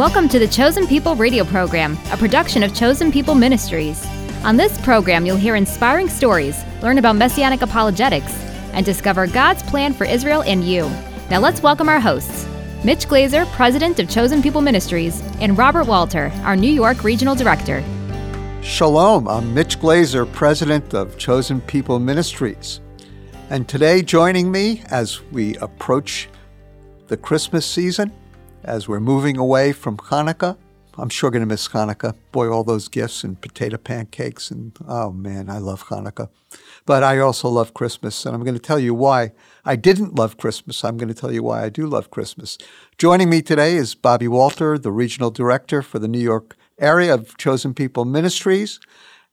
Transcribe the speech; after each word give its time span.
Welcome 0.00 0.30
to 0.30 0.38
the 0.38 0.48
Chosen 0.48 0.86
People 0.86 1.14
radio 1.14 1.44
program, 1.44 1.98
a 2.10 2.16
production 2.16 2.62
of 2.62 2.74
Chosen 2.74 3.12
People 3.12 3.34
Ministries. 3.34 4.02
On 4.44 4.56
this 4.56 4.80
program, 4.80 5.26
you'll 5.26 5.36
hear 5.36 5.56
inspiring 5.56 6.08
stories, 6.08 6.58
learn 6.80 6.96
about 6.96 7.16
messianic 7.16 7.60
apologetics, 7.60 8.32
and 8.72 8.86
discover 8.86 9.26
God's 9.26 9.62
plan 9.62 9.92
for 9.92 10.06
Israel 10.06 10.42
and 10.44 10.64
you. 10.64 10.88
Now 11.28 11.40
let's 11.40 11.62
welcome 11.62 11.90
our 11.90 12.00
hosts 12.00 12.48
Mitch 12.82 13.08
Glaser, 13.08 13.44
President 13.44 13.98
of 13.98 14.08
Chosen 14.08 14.40
People 14.40 14.62
Ministries, 14.62 15.20
and 15.38 15.58
Robert 15.58 15.86
Walter, 15.86 16.32
our 16.44 16.56
New 16.56 16.72
York 16.72 17.04
Regional 17.04 17.34
Director. 17.34 17.84
Shalom, 18.62 19.28
I'm 19.28 19.52
Mitch 19.52 19.78
Glaser, 19.80 20.24
President 20.24 20.94
of 20.94 21.18
Chosen 21.18 21.60
People 21.60 21.98
Ministries. 21.98 22.80
And 23.50 23.68
today, 23.68 24.00
joining 24.00 24.50
me 24.50 24.82
as 24.86 25.20
we 25.30 25.56
approach 25.56 26.30
the 27.08 27.18
Christmas 27.18 27.66
season, 27.66 28.10
as 28.62 28.88
we're 28.88 29.00
moving 29.00 29.36
away 29.36 29.72
from 29.72 29.96
Hanukkah, 29.96 30.56
I'm 30.98 31.08
sure 31.08 31.30
going 31.30 31.40
to 31.40 31.46
miss 31.46 31.68
Hanukkah. 31.68 32.14
Boy, 32.32 32.50
all 32.50 32.64
those 32.64 32.88
gifts 32.88 33.24
and 33.24 33.40
potato 33.40 33.78
pancakes, 33.78 34.50
and 34.50 34.76
oh 34.86 35.12
man, 35.12 35.48
I 35.48 35.58
love 35.58 35.84
Hanukkah. 35.84 36.28
But 36.84 37.02
I 37.02 37.18
also 37.18 37.48
love 37.48 37.74
Christmas, 37.74 38.26
and 38.26 38.34
I'm 38.34 38.42
going 38.42 38.54
to 38.54 38.60
tell 38.60 38.78
you 38.78 38.94
why 38.94 39.32
I 39.64 39.76
didn't 39.76 40.14
love 40.14 40.36
Christmas. 40.36 40.84
I'm 40.84 40.96
going 40.96 41.08
to 41.08 41.14
tell 41.14 41.32
you 41.32 41.42
why 41.42 41.64
I 41.64 41.68
do 41.68 41.86
love 41.86 42.10
Christmas. 42.10 42.58
Joining 42.98 43.30
me 43.30 43.40
today 43.40 43.76
is 43.76 43.94
Bobby 43.94 44.28
Walter, 44.28 44.76
the 44.78 44.92
Regional 44.92 45.30
Director 45.30 45.80
for 45.80 45.98
the 45.98 46.08
New 46.08 46.20
York 46.20 46.56
area 46.78 47.14
of 47.14 47.36
Chosen 47.38 47.72
People 47.72 48.04
Ministries. 48.04 48.80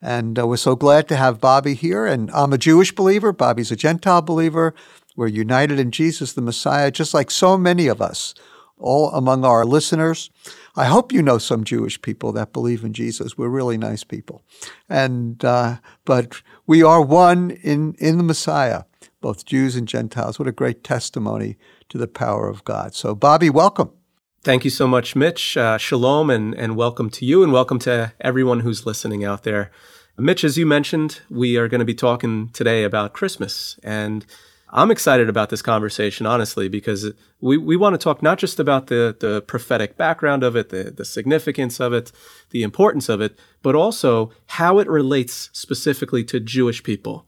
And 0.02 0.38
uh, 0.38 0.46
we're 0.46 0.58
so 0.58 0.76
glad 0.76 1.08
to 1.08 1.16
have 1.16 1.42
Bobby 1.42 1.74
here. 1.74 2.06
And 2.06 2.30
I'm 2.32 2.54
a 2.54 2.58
Jewish 2.58 2.94
believer. 2.94 3.32
Bobby's 3.34 3.72
a 3.72 3.76
Gentile 3.76 4.22
believer. 4.22 4.76
We're 5.16 5.28
united 5.28 5.80
in 5.80 5.90
Jesus, 5.90 6.34
the 6.34 6.42
Messiah, 6.42 6.92
just 6.92 7.16
like 7.16 7.32
so 7.32 7.58
many 7.58 7.88
of 7.88 8.02
us, 8.02 8.36
all 8.78 9.10
among 9.12 9.44
our 9.44 9.66
listeners. 9.66 10.30
I 10.76 10.86
hope 10.86 11.12
you 11.12 11.22
know 11.22 11.38
some 11.38 11.64
Jewish 11.64 12.02
people 12.02 12.32
that 12.34 12.54
believe 12.54 12.84
in 12.84 12.94
Jesus. 12.94 13.38
We're 13.38 13.48
really 13.48 13.78
nice 13.78 14.04
people. 14.04 14.44
And, 14.88 15.44
uh, 15.44 15.78
but 16.06 16.42
we 16.66 16.84
are 16.84 17.02
one 17.02 17.52
in, 17.52 17.96
in 18.00 18.18
the 18.18 18.24
Messiah, 18.24 18.84
both 19.22 19.46
Jews 19.46 19.76
and 19.76 19.88
Gentiles. 19.88 20.38
What 20.38 20.48
a 20.48 20.52
great 20.52 20.84
testimony 20.84 21.58
to 21.90 21.98
the 21.98 22.08
power 22.08 22.48
of 22.48 22.64
God. 22.64 22.94
So, 22.94 23.16
Bobby, 23.16 23.50
welcome. 23.50 23.92
Thank 24.44 24.64
you 24.64 24.70
so 24.70 24.88
much, 24.88 25.16
Mitch. 25.16 25.58
Uh, 25.58 25.78
shalom 25.78 26.30
and, 26.30 26.54
and 26.54 26.76
welcome 26.76 27.10
to 27.10 27.26
you 27.26 27.44
and 27.44 27.52
welcome 27.52 27.80
to 27.80 28.14
everyone 28.22 28.62
who's 28.62 28.86
listening 28.86 29.26
out 29.26 29.44
there. 29.44 29.72
Mitch, 30.18 30.44
as 30.44 30.58
you 30.58 30.66
mentioned, 30.66 31.22
we 31.30 31.58
are 31.58 31.68
going 31.68 31.80
to 31.80 31.86
be 31.86 31.94
talking 31.94 32.50
today 32.50 32.84
about 32.84 33.14
Christmas. 33.14 33.80
And 33.84 34.26
I'm 34.70 34.92
excited 34.92 35.30
about 35.30 35.50
this 35.50 35.62
conversation, 35.62 36.26
honestly, 36.26 36.68
because 36.68 37.12
we, 37.40 37.58
we 37.58 37.78
want 37.78 37.94
to 37.94 37.98
talk 37.98 38.22
not 38.22 38.38
just 38.38 38.60
about 38.60 38.88
the, 38.88 39.16
the 39.18 39.42
prophetic 39.42 39.96
background 39.96 40.44
of 40.44 40.56
it, 40.56 40.70
the, 40.70 40.92
the 40.92 41.06
significance 41.06 41.80
of 41.80 41.94
it, 41.94 42.12
the 42.50 42.64
importance 42.64 43.08
of 43.08 43.22
it, 43.22 43.40
but 43.62 43.76
also 43.76 44.32
how 44.48 44.80
it 44.80 44.90
relates 44.90 45.50
specifically 45.54 46.24
to 46.26 46.40
Jewish 46.40 46.84
people. 46.84 47.26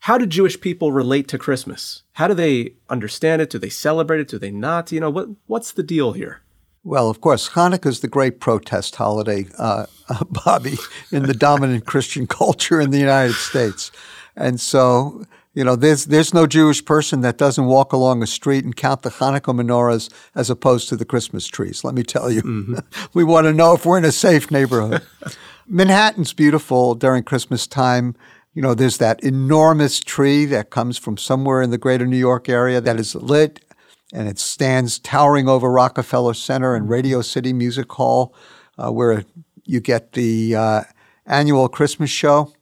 How 0.00 0.18
do 0.18 0.26
Jewish 0.26 0.60
people 0.60 0.92
relate 0.92 1.28
to 1.28 1.38
Christmas? 1.38 2.02
How 2.12 2.28
do 2.28 2.34
they 2.34 2.74
understand 2.90 3.40
it? 3.40 3.48
Do 3.48 3.58
they 3.58 3.70
celebrate 3.70 4.20
it? 4.20 4.28
Do 4.28 4.38
they 4.38 4.50
not? 4.50 4.92
You 4.92 5.00
know, 5.00 5.08
what, 5.08 5.28
what's 5.46 5.72
the 5.72 5.82
deal 5.82 6.12
here? 6.12 6.42
Well, 6.82 7.08
of 7.08 7.22
course, 7.22 7.48
Hanukkah 7.50 7.86
is 7.86 8.00
the 8.00 8.08
great 8.08 8.40
protest 8.40 8.96
holiday, 8.96 9.46
uh, 9.58 9.86
uh, 10.10 10.24
Bobby, 10.44 10.76
in 11.10 11.22
the 11.22 11.32
dominant 11.32 11.86
Christian 11.86 12.26
culture 12.26 12.78
in 12.78 12.90
the 12.90 12.98
United 12.98 13.32
States. 13.32 13.90
And 14.36 14.60
so, 14.60 15.24
you 15.54 15.64
know, 15.64 15.76
there's, 15.76 16.06
there's 16.06 16.34
no 16.34 16.46
Jewish 16.46 16.84
person 16.84 17.20
that 17.20 17.38
doesn't 17.38 17.66
walk 17.66 17.92
along 17.92 18.22
a 18.22 18.26
street 18.26 18.64
and 18.64 18.74
count 18.74 19.02
the 19.02 19.10
Hanukkah 19.10 19.54
menorahs 19.54 20.12
as 20.34 20.50
opposed 20.50 20.88
to 20.88 20.96
the 20.96 21.04
Christmas 21.04 21.46
trees, 21.46 21.84
let 21.84 21.94
me 21.94 22.02
tell 22.02 22.30
you. 22.30 22.42
Mm-hmm. 22.42 23.06
we 23.14 23.24
want 23.24 23.46
to 23.46 23.52
know 23.52 23.74
if 23.74 23.86
we're 23.86 23.98
in 23.98 24.04
a 24.04 24.12
safe 24.12 24.50
neighborhood. 24.50 25.02
Manhattan's 25.66 26.32
beautiful 26.32 26.94
during 26.94 27.22
Christmas 27.22 27.66
time. 27.66 28.16
You 28.52 28.62
know, 28.62 28.74
there's 28.74 28.98
that 28.98 29.22
enormous 29.22 30.00
tree 30.00 30.44
that 30.46 30.70
comes 30.70 30.98
from 30.98 31.16
somewhere 31.16 31.62
in 31.62 31.70
the 31.70 31.78
greater 31.78 32.06
New 32.06 32.18
York 32.18 32.48
area 32.48 32.80
that 32.80 32.98
is 32.98 33.14
lit 33.14 33.64
and 34.12 34.28
it 34.28 34.38
stands 34.38 34.98
towering 34.98 35.48
over 35.48 35.70
Rockefeller 35.70 36.34
Center 36.34 36.74
and 36.74 36.88
Radio 36.88 37.20
City 37.20 37.52
Music 37.52 37.90
Hall, 37.92 38.34
uh, 38.78 38.92
where 38.92 39.24
you 39.64 39.80
get 39.80 40.12
the 40.12 40.54
uh, 40.54 40.82
annual 41.26 41.68
Christmas 41.68 42.10
show. 42.10 42.52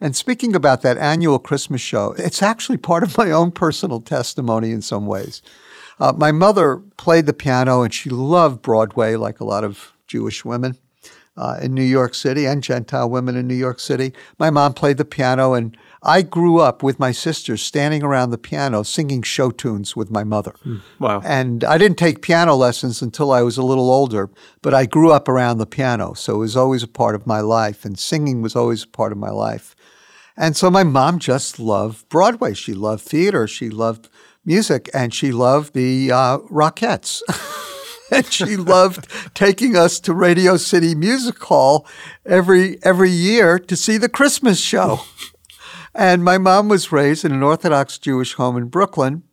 And 0.00 0.16
speaking 0.16 0.54
about 0.54 0.82
that 0.82 0.96
annual 0.96 1.38
Christmas 1.38 1.80
show, 1.80 2.14
it's 2.16 2.42
actually 2.42 2.78
part 2.78 3.02
of 3.02 3.18
my 3.18 3.30
own 3.30 3.50
personal 3.50 4.00
testimony 4.00 4.70
in 4.70 4.82
some 4.82 5.06
ways. 5.06 5.42
Uh, 5.98 6.12
my 6.16 6.32
mother 6.32 6.78
played 6.96 7.26
the 7.26 7.34
piano 7.34 7.82
and 7.82 7.92
she 7.92 8.08
loved 8.08 8.62
Broadway, 8.62 9.16
like 9.16 9.40
a 9.40 9.44
lot 9.44 9.64
of 9.64 9.92
Jewish 10.06 10.44
women 10.44 10.78
uh, 11.36 11.58
in 11.60 11.74
New 11.74 11.82
York 11.82 12.14
City 12.14 12.46
and 12.46 12.62
Gentile 12.62 13.08
women 13.08 13.36
in 13.36 13.46
New 13.46 13.54
York 13.54 13.78
City. 13.78 14.14
My 14.38 14.50
mom 14.50 14.72
played 14.72 14.96
the 14.96 15.04
piano 15.04 15.52
and 15.52 15.76
I 16.02 16.22
grew 16.22 16.58
up 16.58 16.82
with 16.82 16.98
my 16.98 17.12
sisters 17.12 17.62
standing 17.62 18.02
around 18.02 18.30
the 18.30 18.38
piano 18.38 18.82
singing 18.84 19.22
show 19.22 19.50
tunes 19.50 19.94
with 19.94 20.10
my 20.10 20.24
mother. 20.24 20.54
Mm, 20.64 20.80
wow. 20.98 21.20
And 21.24 21.62
I 21.62 21.76
didn't 21.76 21.98
take 21.98 22.22
piano 22.22 22.54
lessons 22.54 23.02
until 23.02 23.30
I 23.30 23.42
was 23.42 23.58
a 23.58 23.62
little 23.62 23.90
older, 23.90 24.30
but 24.62 24.72
I 24.72 24.86
grew 24.86 25.12
up 25.12 25.28
around 25.28 25.58
the 25.58 25.66
piano. 25.66 26.14
So 26.14 26.36
it 26.36 26.38
was 26.38 26.56
always 26.56 26.82
a 26.82 26.88
part 26.88 27.14
of 27.14 27.26
my 27.26 27.40
life, 27.40 27.84
and 27.84 27.98
singing 27.98 28.40
was 28.40 28.56
always 28.56 28.84
a 28.84 28.88
part 28.88 29.12
of 29.12 29.18
my 29.18 29.28
life. 29.28 29.76
And 30.36 30.56
so 30.56 30.70
my 30.70 30.84
mom 30.84 31.18
just 31.18 31.58
loved 31.58 32.08
Broadway. 32.08 32.54
She 32.54 32.74
loved 32.74 33.02
theater. 33.02 33.46
She 33.46 33.68
loved 33.68 34.08
music, 34.44 34.88
and 34.94 35.12
she 35.12 35.32
loved 35.32 35.74
the 35.74 36.10
uh, 36.12 36.38
Rockettes. 36.50 37.22
and 38.10 38.26
she 38.26 38.56
loved 38.56 39.06
taking 39.34 39.76
us 39.76 40.00
to 40.00 40.14
Radio 40.14 40.56
City 40.56 40.94
Music 40.94 41.42
Hall 41.42 41.86
every 42.24 42.82
every 42.84 43.10
year 43.10 43.58
to 43.58 43.76
see 43.76 43.98
the 43.98 44.08
Christmas 44.08 44.60
show. 44.60 45.00
And 45.94 46.24
my 46.24 46.38
mom 46.38 46.68
was 46.68 46.92
raised 46.92 47.24
in 47.24 47.32
an 47.32 47.42
Orthodox 47.42 47.98
Jewish 47.98 48.34
home 48.34 48.56
in 48.56 48.66
Brooklyn. 48.66 49.24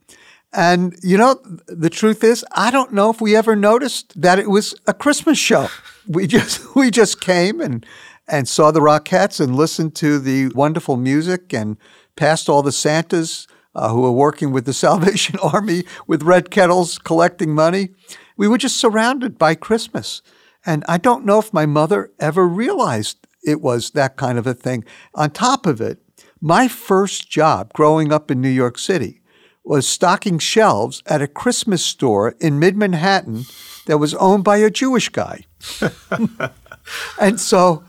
And, 0.54 0.98
you 1.04 1.18
know, 1.18 1.40
the 1.68 1.90
truth 1.90 2.24
is, 2.24 2.44
I 2.52 2.72
don't 2.72 2.94
know 2.94 3.10
if 3.10 3.22
we 3.22 3.36
ever 3.36 3.56
noticed 3.56 4.20
that 4.20 4.40
it 4.40 4.50
was 4.50 4.74
a 4.88 4.94
Christmas 4.94 5.38
show. 5.38 5.68
We 6.08 6.26
just, 6.26 6.76
we 6.76 6.90
just 6.90 7.22
came 7.22 7.62
and, 7.62 7.86
and 8.28 8.48
saw 8.48 8.72
the 8.72 8.80
Rockettes 8.80 9.40
and 9.40 9.56
listened 9.56 9.96
to 9.96 10.20
the 10.20 10.48
wonderful 10.50 10.98
music 10.98 11.54
and 11.54 11.78
passed 12.16 12.50
all 12.50 12.62
the 12.62 12.72
Santas 12.72 13.48
uh, 13.74 13.90
who 13.90 14.02
were 14.02 14.12
working 14.12 14.52
with 14.52 14.66
the 14.66 14.74
Salvation 14.88 15.40
Army 15.42 15.84
with 16.08 16.24
red 16.24 16.50
kettles 16.52 16.98
collecting 16.98 17.54
money. 17.54 17.90
We 18.36 18.48
were 18.48 18.58
just 18.58 18.78
surrounded 18.78 19.38
by 19.38 19.56
Christmas. 19.56 20.22
And 20.66 20.84
I 20.88 20.98
don't 20.98 21.26
know 21.26 21.40
if 21.40 21.54
my 21.54 21.66
mother 21.66 22.12
ever 22.20 22.46
realized 22.46 23.26
it 23.44 23.62
was 23.62 23.92
that 23.92 24.18
kind 24.18 24.38
of 24.38 24.46
a 24.46 24.54
thing. 24.54 24.84
On 25.16 25.30
top 25.30 25.66
of 25.66 25.80
it, 25.80 26.00
my 26.42 26.68
first 26.68 27.30
job 27.30 27.72
growing 27.74 28.12
up 28.12 28.30
in 28.30 28.42
New 28.42 28.50
York 28.50 28.78
City 28.78 29.22
was 29.64 29.88
stocking 29.88 30.40
shelves 30.40 31.02
at 31.06 31.22
a 31.22 31.28
Christmas 31.28 31.84
store 31.84 32.36
in 32.40 32.60
mid 32.60 32.76
Manhattan 32.76 33.44
that 33.86 33.98
was 33.98 34.14
owned 34.16 34.44
by 34.44 34.58
a 34.58 34.70
Jewish 34.70 35.10
guy. 35.10 35.46
and 37.22 37.40
so 37.40 37.84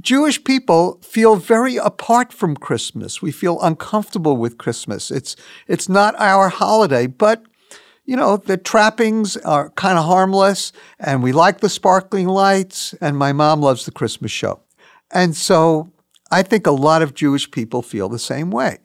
Jewish 0.00 0.44
people 0.44 0.98
feel 1.02 1.36
very 1.36 1.76
apart 1.76 2.32
from 2.32 2.56
Christmas. 2.56 3.22
We 3.22 3.32
feel 3.32 3.60
uncomfortable 3.62 4.36
with 4.36 4.58
Christmas. 4.58 5.10
It's 5.10 5.36
it's 5.66 5.88
not 5.88 6.14
our 6.18 6.48
holiday, 6.48 7.06
but 7.06 7.44
you 8.04 8.16
know, 8.16 8.36
the 8.36 8.56
trappings 8.56 9.36
are 9.38 9.70
kind 9.70 9.98
of 9.98 10.04
harmless 10.04 10.72
and 11.00 11.22
we 11.22 11.32
like 11.32 11.60
the 11.60 11.68
sparkling 11.68 12.28
lights 12.28 12.94
and 13.00 13.16
my 13.16 13.32
mom 13.32 13.60
loves 13.60 13.84
the 13.84 13.90
Christmas 13.90 14.30
show. 14.30 14.60
And 15.10 15.34
so 15.34 15.90
I 16.30 16.42
think 16.42 16.66
a 16.66 16.72
lot 16.72 17.02
of 17.02 17.14
Jewish 17.14 17.50
people 17.50 17.82
feel 17.82 18.08
the 18.08 18.18
same 18.18 18.50
way. 18.50 18.78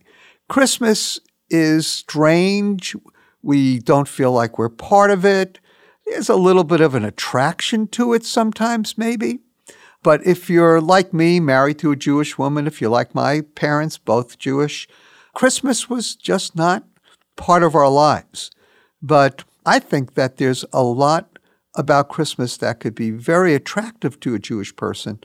Christmas 0.49 1.19
is 1.49 1.87
strange. 1.87 2.95
We 3.43 3.79
don't 3.79 4.07
feel 4.07 4.31
like 4.31 4.57
we're 4.57 4.69
part 4.69 5.11
of 5.11 5.25
it. 5.25 5.59
There's 6.07 6.29
a 6.29 6.35
little 6.35 6.63
bit 6.63 6.81
of 6.81 6.95
an 6.95 7.05
attraction 7.05 7.87
to 7.89 8.13
it 8.13 8.25
sometimes, 8.25 8.97
maybe. 8.97 9.39
But 10.03 10.25
if 10.25 10.49
you're 10.49 10.81
like 10.81 11.13
me, 11.13 11.39
married 11.39 11.79
to 11.79 11.91
a 11.91 11.95
Jewish 11.95 12.37
woman, 12.37 12.67
if 12.67 12.81
you're 12.81 12.89
like 12.89 13.13
my 13.13 13.41
parents, 13.55 13.97
both 13.97 14.39
Jewish, 14.39 14.87
Christmas 15.33 15.89
was 15.89 16.15
just 16.15 16.55
not 16.55 16.83
part 17.35 17.63
of 17.63 17.75
our 17.75 17.89
lives. 17.89 18.51
But 19.01 19.43
I 19.65 19.79
think 19.79 20.15
that 20.15 20.37
there's 20.37 20.65
a 20.73 20.83
lot 20.83 21.39
about 21.75 22.09
Christmas 22.09 22.57
that 22.57 22.79
could 22.79 22.95
be 22.95 23.11
very 23.11 23.53
attractive 23.53 24.19
to 24.21 24.35
a 24.35 24.39
Jewish 24.39 24.75
person 24.75 25.19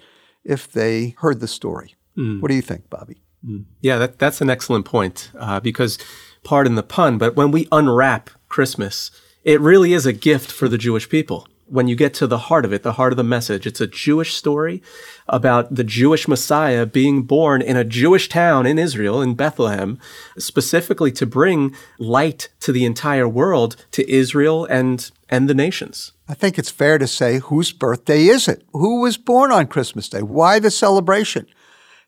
if 0.45 0.71
they 0.71 1.17
heard 1.19 1.41
the 1.41 1.49
story. 1.49 1.97
Mm. 2.17 2.41
What 2.41 2.49
do 2.49 2.55
you 2.55 2.63
think, 2.63 2.89
Bobby? 2.89 3.23
Mm. 3.47 3.65
Yeah, 3.81 3.99
that, 3.99 4.19
that's 4.19 4.41
an 4.41 4.51
excellent 4.51 4.85
point 4.85 5.31
uh, 5.39 5.61
because, 5.61 5.99
pardon 6.45 6.75
the 6.75 6.83
pun, 6.83 7.19
but 7.19 7.35
when 7.35 7.51
we 7.51 7.67
unwrap 7.73 8.31
Christmas, 8.49 9.11
it 9.43 9.61
really 9.61 9.93
is 9.93 10.07
a 10.07 10.13
gift 10.13 10.53
for 10.53 10.69
the 10.69 10.79
Jewish 10.79 11.09
people. 11.09 11.49
When 11.69 11.89
you 11.89 11.97
get 11.97 12.15
to 12.15 12.27
the 12.27 12.39
heart 12.39 12.65
of 12.65 12.73
it, 12.73 12.83
the 12.83 12.93
heart 12.93 13.13
of 13.13 13.17
the 13.17 13.25
message. 13.25 13.67
It's 13.67 13.81
a 13.81 13.87
Jewish 13.87 14.35
story 14.35 14.83
about 15.29 15.75
the 15.75 15.85
Jewish 15.85 16.29
Messiah 16.29 16.87
being 16.87 17.23
born 17.23 17.61
in 17.61 17.77
a 17.77 17.85
Jewish 17.85 18.29
town 18.29 18.67
in 18.67 18.79
Israel, 18.79 19.21
in 19.21 19.35
Bethlehem, 19.35 19.99
specifically 20.39 21.11
to 21.13 21.27
bring 21.27 21.75
light 21.99 22.49
to 22.61 22.73
the 22.73 22.85
entire 22.85 23.29
world, 23.29 23.77
to 23.93 24.09
Israel 24.11 24.65
and, 24.67 25.11
and 25.29 25.49
the 25.49 25.55
nations. 25.55 26.13
I 26.29 26.35
think 26.35 26.59
it's 26.59 26.71
fair 26.71 26.99
to 26.99 27.07
say 27.07 27.39
whose 27.39 27.73
birthday 27.73 28.25
is 28.25 28.49
it? 28.49 28.65
Who 28.73 29.03
was 29.03 29.17
born 29.17 29.53
on 29.53 29.67
Christmas 29.67 30.09
Day? 30.09 30.23
Why 30.23 30.59
the 30.59 30.71
celebration? 30.71 31.47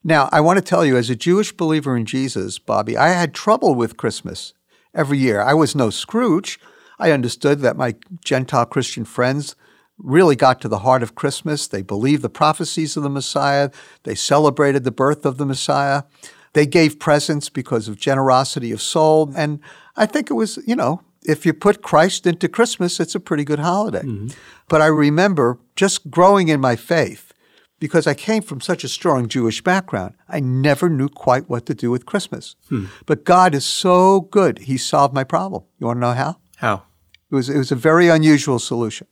Now, 0.05 0.29
I 0.31 0.41
want 0.41 0.59
to 0.59 0.65
tell 0.65 0.85
you, 0.85 0.97
as 0.97 1.11
a 1.11 1.17
Jewish 1.17 1.53
believer 1.53 1.97
in 1.97 2.07
Jesus, 2.07 2.59
Bobby, 2.59 2.97
I 2.97 3.09
had 3.09 3.35
trouble 3.35 3.75
with 3.75 3.97
Christmas 3.97 4.55
every 4.95 5.19
year. 5.19 5.41
I 5.41 5.55
was 5.55 5.75
no 5.75 5.91
Scrooge. 5.91 6.61
I 6.99 7.13
understood 7.13 7.61
that 7.61 7.77
my 7.77 7.95
Gentile 8.25 8.67
Christian 8.67 9.05
friends 9.05 9.55
really 9.99 10.37
got 10.37 10.61
to 10.61 10.69
the 10.69 10.81
heart 10.81 11.03
of 11.03 11.15
Christmas. 11.15 11.67
They 11.67 11.83
believed 11.83 12.23
the 12.23 12.29
prophecies 12.29 12.97
of 12.97 13.03
the 13.03 13.11
Messiah. 13.11 13.71
They 14.05 14.15
celebrated 14.15 14.85
the 14.85 14.91
birth 14.91 15.27
of 15.27 15.39
the 15.39 15.47
Messiah. 15.47 16.05
They 16.53 16.67
gave 16.67 16.99
presents 16.99 17.49
because 17.49 17.89
of 17.89 17.99
generosity 17.99 18.73
of 18.73 18.81
soul. 18.81 19.33
And 19.37 19.61
I 19.97 20.07
think 20.07 20.31
it 20.31 20.35
was, 20.35 20.59
you 20.67 20.77
know, 20.77 21.03
if 21.25 21.45
you 21.45 21.53
put 21.53 21.83
Christ 21.83 22.27
into 22.27 22.49
Christmas, 22.49 23.01
it's 23.01 23.15
a 23.15 23.21
pretty 23.21 23.45
good 23.45 23.59
holiday. 23.59 24.03
Mm-hmm. 24.03 24.29
But 24.69 24.81
I 24.81 24.87
remember 24.87 25.59
just 25.77 26.11
growing 26.11 26.49
in 26.49 26.61
my 26.61 26.77
faith 26.77 27.33
because 27.81 28.07
I 28.07 28.15
came 28.15 28.43
from 28.43 28.61
such 28.61 28.85
a 28.85 28.89
strong 28.89 29.29
Jewish 29.29 29.63
background. 29.63 30.15
I 30.29 30.41
never 30.41 30.89
knew 30.89 31.09
quite 31.09 31.49
what 31.49 31.67
to 31.67 31.75
do 31.75 31.91
with 31.91 32.07
Christmas. 32.07 32.57
Hmm. 32.69 32.87
But 33.07 33.25
God 33.25 33.55
is 33.55 33.65
so 33.65 34.23
good. 34.23 34.61
He 34.61 34.77
solved 34.77 35.15
my 35.15 35.25
problem. 35.25 35.65
You 35.79 35.87
want 35.87 35.99
to 35.99 36.01
know 36.01 36.13
how? 36.13 36.39
How? 36.57 36.85
It 37.31 37.35
was, 37.35 37.49
it 37.49 37.59
was 37.59 37.73
a 37.73 37.77
very 37.77 38.09
unusual 38.09 38.59
solution. 38.59 39.07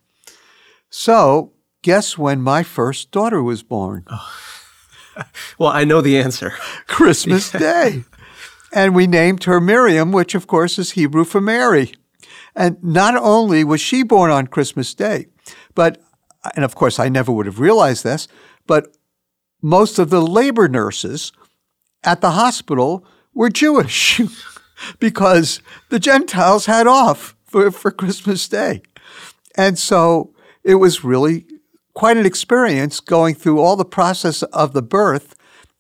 So, 0.91 1.53
guess 1.83 2.17
when 2.17 2.41
my 2.41 2.63
first 2.63 3.11
daughter 3.11 3.43
was 3.43 3.63
born? 3.63 4.05
Oh. 4.11 4.33
well, 5.59 5.71
I 5.71 5.85
know 5.85 6.01
the 6.01 6.19
answer. 6.19 6.51
Christmas 6.87 7.51
Day. 7.51 8.05
And 8.73 8.95
we 8.95 9.07
named 9.07 9.45
her 9.45 9.61
Miriam, 9.61 10.13
which 10.13 10.35
of 10.35 10.47
course 10.47 10.79
is 10.79 10.93
Hebrew 10.93 11.25
for 11.25 11.41
Mary. 11.41 11.95
And 12.55 12.83
not 12.83 13.17
only 13.17 13.65
was 13.65 13.81
she 13.81 14.03
born 14.03 14.31
on 14.31 14.47
Christmas 14.47 14.95
Day, 14.95 15.27
but, 15.75 16.01
and 16.55 16.65
of 16.65 16.75
course 16.75 16.99
I 16.99 17.09
never 17.09 17.33
would 17.33 17.47
have 17.47 17.61
realized 17.61 18.05
this, 18.05 18.29
but 18.67 18.97
most 19.63 19.99
of 19.99 20.11
the 20.11 20.23
labor 20.23 20.69
nurses 20.69 21.33
at 22.03 22.21
the 22.21 22.33
hospital 22.33 23.05
were 23.35 23.51
Jewish 23.51 24.21
because 24.99 25.61
the 25.91 25.99
Gentiles 25.99 26.67
had 26.67 26.87
off 26.87 27.36
for, 27.57 27.71
for 27.71 27.91
Christmas 27.91 28.47
Day. 28.49 28.83
And 29.57 29.79
so 29.79 30.35
it 30.63 30.75
was 30.75 31.03
really 31.03 31.47
quite 31.95 32.19
an 32.19 32.27
experience 32.27 33.01
going 33.01 33.35
through 33.35 33.61
all 33.61 33.77
the 33.77 33.85
process 33.85 34.43
of 34.43 34.75
the 34.75 34.83
birth. 34.83 35.35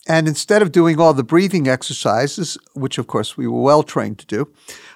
And 0.06 0.28
instead 0.28 0.62
of 0.62 0.70
doing 0.70 1.00
all 1.00 1.14
the 1.14 1.24
breathing 1.24 1.66
exercises, 1.66 2.56
which 2.74 2.96
of 2.98 3.06
course 3.06 3.36
we 3.36 3.46
were 3.46 3.60
well 3.60 3.82
trained 3.82 4.18
to 4.20 4.26
do, 4.26 4.48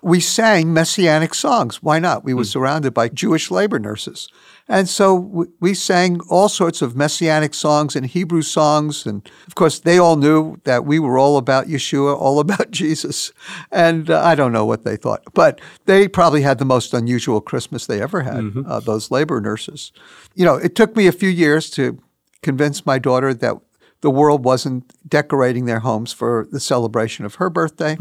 we 0.03 0.21
sang 0.21 0.73
messianic 0.73 1.35
songs. 1.35 1.83
Why 1.83 1.99
not? 1.99 2.25
We 2.25 2.33
were 2.33 2.45
mm. 2.45 2.53
surrounded 2.53 2.95
by 2.95 3.09
Jewish 3.09 3.51
labor 3.51 3.79
nurses. 3.79 4.29
And 4.69 4.89
so 4.89 5.49
we 5.59 5.75
sang 5.75 6.21
all 6.31 6.49
sorts 6.49 6.81
of 6.81 6.95
messianic 6.95 7.55
songs 7.55 7.97
and 7.97 8.07
Hebrew 8.07 8.43
songs. 8.43 9.05
And 9.05 9.29
of 9.49 9.57
course, 9.57 9.81
they 9.81 9.99
all 9.99 10.15
knew 10.15 10.59
that 10.63 10.85
we 10.85 11.01
were 11.01 11.19
all 11.19 11.39
about 11.39 11.67
Yeshua, 11.67 12.17
all 12.17 12.39
about 12.47 12.71
Jesus. 12.71 13.33
And 13.73 14.11
uh, 14.11 14.23
I 14.23 14.37
don't 14.37 14.53
know 14.53 14.65
what 14.65 14.85
they 14.85 14.97
thought, 14.97 15.23
but 15.35 15.61
they 15.87 16.07
probably 16.07 16.43
had 16.43 16.59
the 16.59 16.65
most 16.65 16.95
unusual 16.95 17.41
Christmas 17.41 17.87
they 17.87 18.01
ever 18.01 18.21
had, 18.21 18.37
mm-hmm. 18.37 18.71
uh, 18.71 18.79
those 18.79 19.11
labor 19.11 19.41
nurses. 19.41 19.91
You 20.37 20.45
know, 20.45 20.55
it 20.55 20.77
took 20.77 20.95
me 20.95 21.09
a 21.09 21.13
few 21.13 21.31
years 21.31 21.69
to 21.71 21.99
convince 22.43 22.87
my 22.87 23.01
daughter 23.01 23.35
that 23.35 23.57
the 24.01 24.11
world 24.11 24.45
wasn't 24.45 24.93
decorating 25.09 25.67
their 25.67 25.81
homes 25.81 26.13
for 26.13 26.47
the 26.51 26.61
celebration 26.61 27.25
of 27.25 27.37
her 27.37 27.51
birthday 27.51 27.97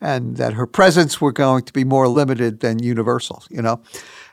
and 0.00 0.36
that 0.36 0.54
her 0.54 0.66
presents 0.66 1.20
were 1.20 1.32
going 1.32 1.64
to 1.64 1.72
be 1.72 1.84
more 1.84 2.08
limited 2.08 2.60
than 2.60 2.82
universal, 2.82 3.42
you 3.50 3.60
know. 3.60 3.82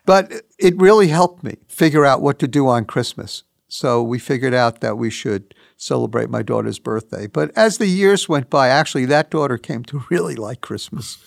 But 0.05 0.31
it 0.57 0.77
really 0.77 1.09
helped 1.09 1.43
me 1.43 1.57
figure 1.67 2.05
out 2.05 2.21
what 2.21 2.39
to 2.39 2.47
do 2.47 2.67
on 2.67 2.85
Christmas. 2.85 3.43
So 3.67 4.01
we 4.03 4.19
figured 4.19 4.53
out 4.53 4.81
that 4.81 4.97
we 4.97 5.09
should 5.09 5.53
celebrate 5.77 6.29
my 6.29 6.41
daughter's 6.41 6.79
birthday. 6.79 7.27
But 7.27 7.51
as 7.55 7.77
the 7.77 7.87
years 7.87 8.27
went 8.27 8.49
by, 8.49 8.67
actually, 8.67 9.05
that 9.05 9.31
daughter 9.31 9.57
came 9.57 9.83
to 9.85 10.03
really 10.09 10.35
like 10.35 10.61
Christmas, 10.61 11.17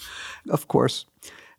of 0.48 0.68
course. 0.68 1.06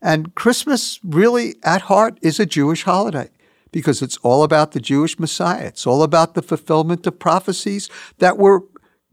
And 0.02 0.36
Christmas, 0.36 1.00
really, 1.04 1.56
at 1.64 1.84
heart, 1.84 2.20
is 2.22 2.40
a 2.40 2.46
Jewish 2.46 2.84
holiday 2.84 3.30
because 3.72 4.02
it's 4.02 4.18
all 4.18 4.44
about 4.44 4.72
the 4.72 4.80
Jewish 4.80 5.20
Messiah. 5.20 5.66
It's 5.66 5.86
all 5.86 6.04
about 6.04 6.34
the 6.34 6.42
fulfillment 6.42 7.06
of 7.08 7.20
prophecies 7.20 7.90
that 8.20 8.38
were 8.38 8.64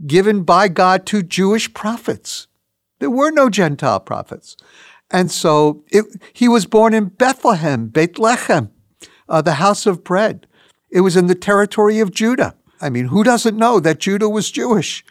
given 0.07 0.43
by 0.43 0.69
God 0.69 1.07
to 1.07 1.23
Jewish 1.23 1.73
prophets. 1.73 2.47
There 3.01 3.11
were 3.11 3.31
no 3.31 3.49
Gentile 3.49 4.01
prophets. 4.01 4.57
And 5.11 5.31
so 5.31 5.85
it, 5.89 6.05
he 6.33 6.49
was 6.49 6.67
born 6.67 6.95
in 6.95 7.07
Bethlehem, 7.07 7.89
Bethlehem, 7.89 8.71
uh, 9.29 9.43
the 9.43 9.55
house 9.55 9.87
of 9.87 10.05
bread. 10.05 10.47
It 10.91 11.01
was 11.01 11.17
in 11.17 11.27
the 11.27 11.35
territory 11.35 12.01
of 12.01 12.13
Judah. 12.13 12.55
I 12.81 12.91
mean, 12.91 13.07
who 13.07 13.23
doesn't 13.23 13.57
know 13.57 13.79
that 13.81 14.01
Judah 14.01 14.29
was 14.29 14.51
Jewish? 14.51 15.05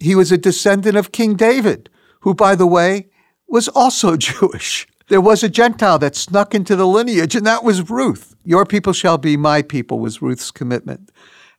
He 0.00 0.14
was 0.14 0.32
a 0.32 0.38
descendant 0.38 0.96
of 0.96 1.12
King 1.12 1.34
David, 1.34 1.88
who, 2.20 2.34
by 2.34 2.54
the 2.54 2.66
way, 2.66 3.08
was 3.48 3.68
also 3.68 4.16
Jewish. 4.18 4.86
There 5.08 5.20
was 5.20 5.42
a 5.42 5.48
Gentile 5.48 5.98
that 5.98 6.16
snuck 6.16 6.54
into 6.54 6.76
the 6.76 6.86
lineage, 6.86 7.34
and 7.36 7.46
that 7.46 7.64
was 7.64 7.90
Ruth. 7.90 8.34
Your 8.44 8.64
people 8.64 8.92
shall 8.92 9.18
be 9.18 9.36
my 9.36 9.60
people 9.62 9.98
was 9.98 10.22
Ruth's 10.22 10.50
commitment. 10.50 11.10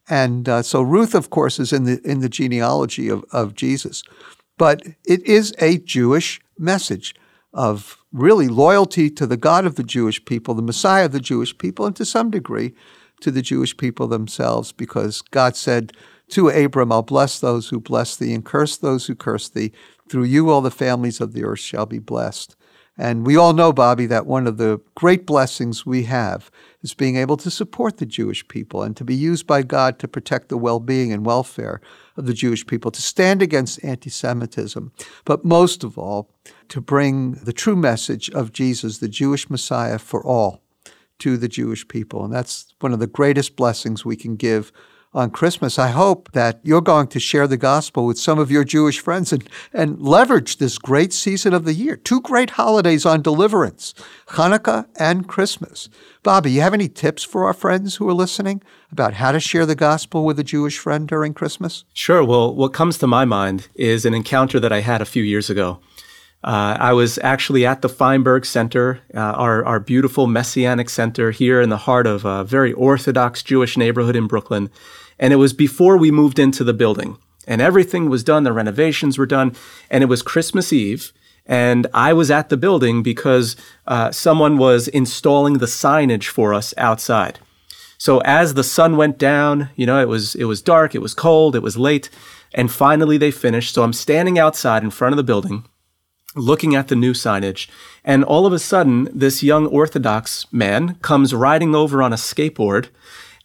And 0.08 0.48
uh, 0.48 0.62
so 0.62 0.82
Ruth, 0.82 1.14
of 1.14 1.30
course, 1.30 1.58
is 1.58 1.72
in 1.72 1.84
the, 1.84 2.00
in 2.04 2.20
the 2.20 2.28
genealogy 2.28 3.08
of, 3.08 3.24
of 3.32 3.54
Jesus. 3.54 4.02
But 4.58 4.82
it 5.04 5.22
is 5.24 5.54
a 5.58 5.78
Jewish 5.78 6.40
message 6.58 7.14
of 7.52 7.98
really 8.12 8.48
loyalty 8.48 9.10
to 9.10 9.26
the 9.26 9.36
God 9.36 9.64
of 9.64 9.76
the 9.76 9.82
Jewish 9.82 10.24
people, 10.24 10.54
the 10.54 10.62
Messiah 10.62 11.06
of 11.06 11.12
the 11.12 11.20
Jewish 11.20 11.56
people, 11.56 11.86
and 11.86 11.94
to 11.96 12.04
some 12.04 12.30
degree 12.30 12.74
to 13.20 13.30
the 13.30 13.42
Jewish 13.42 13.76
people 13.76 14.08
themselves, 14.08 14.72
because 14.72 15.22
God 15.22 15.56
said 15.56 15.92
to 16.30 16.48
Abram, 16.48 16.92
I'll 16.92 17.02
bless 17.02 17.38
those 17.38 17.68
who 17.68 17.80
bless 17.80 18.16
thee 18.16 18.34
and 18.34 18.44
curse 18.44 18.76
those 18.76 19.06
who 19.06 19.14
curse 19.14 19.48
thee. 19.48 19.72
Through 20.08 20.24
you, 20.24 20.50
all 20.50 20.60
the 20.60 20.70
families 20.70 21.20
of 21.20 21.32
the 21.32 21.44
earth 21.44 21.60
shall 21.60 21.86
be 21.86 21.98
blessed. 21.98 22.55
And 22.98 23.26
we 23.26 23.36
all 23.36 23.52
know, 23.52 23.72
Bobby, 23.72 24.06
that 24.06 24.26
one 24.26 24.46
of 24.46 24.56
the 24.56 24.80
great 24.94 25.26
blessings 25.26 25.84
we 25.84 26.04
have 26.04 26.50
is 26.80 26.94
being 26.94 27.16
able 27.16 27.36
to 27.36 27.50
support 27.50 27.98
the 27.98 28.06
Jewish 28.06 28.46
people 28.48 28.82
and 28.82 28.96
to 28.96 29.04
be 29.04 29.14
used 29.14 29.46
by 29.46 29.62
God 29.62 29.98
to 29.98 30.08
protect 30.08 30.48
the 30.48 30.56
well 30.56 30.80
being 30.80 31.12
and 31.12 31.26
welfare 31.26 31.80
of 32.16 32.24
the 32.26 32.32
Jewish 32.32 32.66
people, 32.66 32.90
to 32.90 33.02
stand 33.02 33.42
against 33.42 33.84
anti 33.84 34.08
Semitism, 34.08 34.92
but 35.24 35.44
most 35.44 35.84
of 35.84 35.98
all, 35.98 36.30
to 36.68 36.80
bring 36.80 37.32
the 37.32 37.52
true 37.52 37.76
message 37.76 38.30
of 38.30 38.52
Jesus, 38.52 38.98
the 38.98 39.08
Jewish 39.08 39.50
Messiah 39.50 39.98
for 39.98 40.24
all, 40.24 40.62
to 41.18 41.36
the 41.36 41.48
Jewish 41.48 41.86
people. 41.86 42.24
And 42.24 42.32
that's 42.32 42.74
one 42.80 42.92
of 42.92 43.00
the 43.00 43.06
greatest 43.06 43.56
blessings 43.56 44.04
we 44.04 44.16
can 44.16 44.36
give 44.36 44.72
on 45.16 45.30
Christmas. 45.30 45.78
I 45.78 45.88
hope 45.88 46.30
that 46.32 46.60
you're 46.62 46.82
going 46.82 47.08
to 47.08 47.18
share 47.18 47.46
the 47.46 47.56
gospel 47.56 48.06
with 48.06 48.18
some 48.18 48.38
of 48.38 48.50
your 48.50 48.64
Jewish 48.64 49.00
friends 49.00 49.32
and, 49.32 49.48
and 49.72 50.00
leverage 50.00 50.58
this 50.58 50.78
great 50.78 51.12
season 51.12 51.54
of 51.54 51.64
the 51.64 51.72
year. 51.72 51.96
Two 51.96 52.20
great 52.20 52.50
holidays 52.50 53.06
on 53.06 53.22
deliverance, 53.22 53.94
Hanukkah 54.28 54.86
and 54.96 55.26
Christmas. 55.26 55.88
Bobby, 56.22 56.52
you 56.52 56.60
have 56.60 56.74
any 56.74 56.88
tips 56.88 57.24
for 57.24 57.46
our 57.46 57.54
friends 57.54 57.96
who 57.96 58.08
are 58.08 58.14
listening 58.14 58.62
about 58.92 59.14
how 59.14 59.32
to 59.32 59.40
share 59.40 59.64
the 59.64 59.74
gospel 59.74 60.24
with 60.24 60.38
a 60.38 60.44
Jewish 60.44 60.78
friend 60.78 61.08
during 61.08 61.32
Christmas? 61.32 61.84
Sure. 61.94 62.22
Well, 62.22 62.54
what 62.54 62.74
comes 62.74 62.98
to 62.98 63.06
my 63.06 63.24
mind 63.24 63.68
is 63.74 64.04
an 64.04 64.14
encounter 64.14 64.60
that 64.60 64.72
I 64.72 64.80
had 64.80 65.00
a 65.00 65.06
few 65.06 65.22
years 65.22 65.48
ago. 65.48 65.80
Uh, 66.44 66.76
I 66.78 66.92
was 66.92 67.18
actually 67.24 67.66
at 67.66 67.82
the 67.82 67.88
Feinberg 67.88 68.46
Center, 68.46 69.00
uh, 69.14 69.18
our, 69.18 69.64
our 69.64 69.80
beautiful 69.80 70.28
Messianic 70.28 70.88
center 70.88 71.32
here 71.32 71.60
in 71.60 71.70
the 71.70 71.76
heart 71.76 72.06
of 72.06 72.24
a 72.24 72.44
very 72.44 72.72
Orthodox 72.72 73.42
Jewish 73.42 73.76
neighborhood 73.76 74.14
in 74.14 74.28
Brooklyn. 74.28 74.70
And 75.18 75.32
it 75.32 75.36
was 75.36 75.52
before 75.52 75.96
we 75.96 76.10
moved 76.10 76.38
into 76.38 76.64
the 76.64 76.74
building. 76.74 77.18
And 77.46 77.60
everything 77.60 78.10
was 78.10 78.24
done, 78.24 78.42
the 78.42 78.52
renovations 78.52 79.18
were 79.18 79.26
done, 79.26 79.54
and 79.90 80.02
it 80.02 80.08
was 80.08 80.22
Christmas 80.22 80.72
Eve. 80.72 81.12
And 81.46 81.86
I 81.94 82.12
was 82.12 82.30
at 82.30 82.48
the 82.48 82.56
building 82.56 83.02
because 83.02 83.54
uh, 83.86 84.10
someone 84.10 84.58
was 84.58 84.88
installing 84.88 85.58
the 85.58 85.66
signage 85.66 86.26
for 86.26 86.52
us 86.52 86.74
outside. 86.76 87.38
So 87.98 88.18
as 88.22 88.54
the 88.54 88.64
sun 88.64 88.96
went 88.96 89.18
down, 89.18 89.70
you 89.76 89.86
know, 89.86 90.00
it 90.00 90.08
was 90.08 90.34
it 90.34 90.44
was 90.44 90.60
dark, 90.60 90.94
it 90.94 91.02
was 91.02 91.14
cold, 91.14 91.56
it 91.56 91.62
was 91.62 91.78
late, 91.78 92.10
and 92.52 92.70
finally 92.70 93.16
they 93.16 93.30
finished. 93.30 93.74
So 93.74 93.82
I'm 93.82 93.92
standing 93.92 94.38
outside 94.38 94.82
in 94.82 94.90
front 94.90 95.12
of 95.12 95.16
the 95.16 95.24
building, 95.24 95.64
looking 96.34 96.74
at 96.74 96.88
the 96.88 96.96
new 96.96 97.12
signage, 97.12 97.68
and 98.04 98.22
all 98.22 98.44
of 98.44 98.52
a 98.52 98.58
sudden, 98.58 99.08
this 99.12 99.42
young 99.42 99.66
Orthodox 99.66 100.46
man 100.52 100.96
comes 100.96 101.32
riding 101.32 101.74
over 101.74 102.02
on 102.02 102.12
a 102.12 102.16
skateboard 102.16 102.88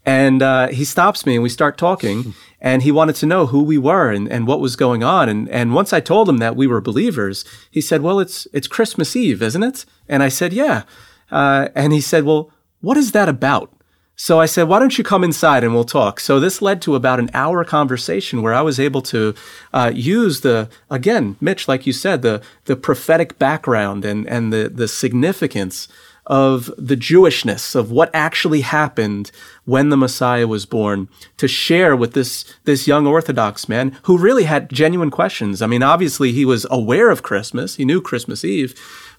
and 0.06 0.42
uh, 0.42 0.68
he 0.68 0.84
stops 0.84 1.26
me 1.26 1.36
and 1.36 1.44
we 1.44 1.50
start 1.50 1.78
talking. 1.78 2.34
And 2.64 2.84
he 2.84 2.92
wanted 2.92 3.16
to 3.16 3.26
know 3.26 3.48
who 3.48 3.64
we 3.64 3.80
were 3.80 4.12
and, 4.12 4.32
and 4.32 4.46
what 4.46 4.60
was 4.60 4.76
going 4.76 5.04
on. 5.04 5.28
And, 5.28 5.50
and 5.50 5.74
once 5.74 5.94
I 5.94 6.00
told 6.00 6.30
him 6.30 6.38
that 6.38 6.56
we 6.56 6.68
were 6.68 6.80
believers, 6.80 7.44
he 7.72 7.82
said, 7.82 8.04
Well, 8.04 8.20
it's, 8.20 8.48
it's 8.54 8.68
Christmas 8.68 9.16
Eve, 9.16 9.42
isn't 9.42 9.64
it? 9.64 9.84
And 10.08 10.22
I 10.22 10.30
said, 10.30 10.54
Yeah. 10.54 10.84
Uh, 11.32 11.70
and 11.74 11.92
he 11.92 12.00
said, 12.00 12.24
Well, 12.24 12.52
what 12.82 12.98
is 12.98 13.14
that 13.14 13.28
about? 13.28 13.74
So 14.16 14.40
I 14.40 14.46
said, 14.46 14.68
why 14.68 14.78
don't 14.78 15.00
you 15.00 15.04
come 15.04 15.24
inside 15.24 15.64
and 15.64 15.74
we'll 15.74 15.84
talk? 15.84 16.20
So 16.20 16.40
this 16.40 16.62
led 16.62 16.80
to 16.84 16.94
about 16.94 17.20
an 17.20 17.32
hour 17.34 17.64
conversation 17.64 18.44
where 18.44 18.54
I 18.54 18.62
was 18.62 18.80
able 18.80 19.02
to 19.04 19.34
uh, 19.74 19.92
use 19.96 20.42
the, 20.42 20.70
again, 20.92 21.38
Mitch, 21.42 21.68
like 21.68 21.88
you 21.88 21.94
said, 21.94 22.22
the, 22.22 22.40
the 22.66 22.76
prophetic 22.76 23.40
background 23.40 24.06
and, 24.06 24.28
and 24.28 24.54
the, 24.54 24.70
the 24.72 24.88
significance 24.88 25.88
of 26.32 26.72
the 26.78 26.96
Jewishness 26.96 27.76
of 27.76 27.92
what 27.92 28.10
actually 28.14 28.62
happened 28.62 29.32
when 29.66 29.90
the 29.90 29.98
Messiah 29.98 30.48
was 30.48 30.66
born 30.66 31.10
to 31.36 31.46
share 31.46 31.94
with 31.94 32.14
this, 32.14 32.46
this 32.64 32.88
young 32.88 33.06
Orthodox 33.06 33.68
man 33.68 33.98
who 34.04 34.18
really 34.18 34.46
had 34.46 34.70
genuine 34.70 35.12
questions. 35.12 35.62
I 35.62 35.68
mean, 35.68 35.84
obviously 35.84 36.32
he 36.32 36.46
was 36.46 36.66
aware 36.72 37.10
of 37.10 37.22
Christmas. 37.22 37.76
He 37.76 37.84
knew 37.84 38.00
Christmas 38.02 38.46
Eve, 38.46 38.74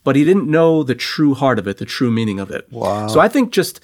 but 0.04 0.16
he 0.16 0.24
didn't 0.24 0.48
know 0.50 0.82
the 0.82 0.94
true 0.94 1.34
heart 1.34 1.58
of 1.58 1.68
it, 1.68 1.76
the 1.76 1.84
true 1.84 2.10
meaning 2.10 2.40
of 2.40 2.50
it. 2.50 2.66
Wow. 2.72 3.08
So 3.08 3.20
I 3.20 3.28
think 3.28 3.52
just 3.52 3.78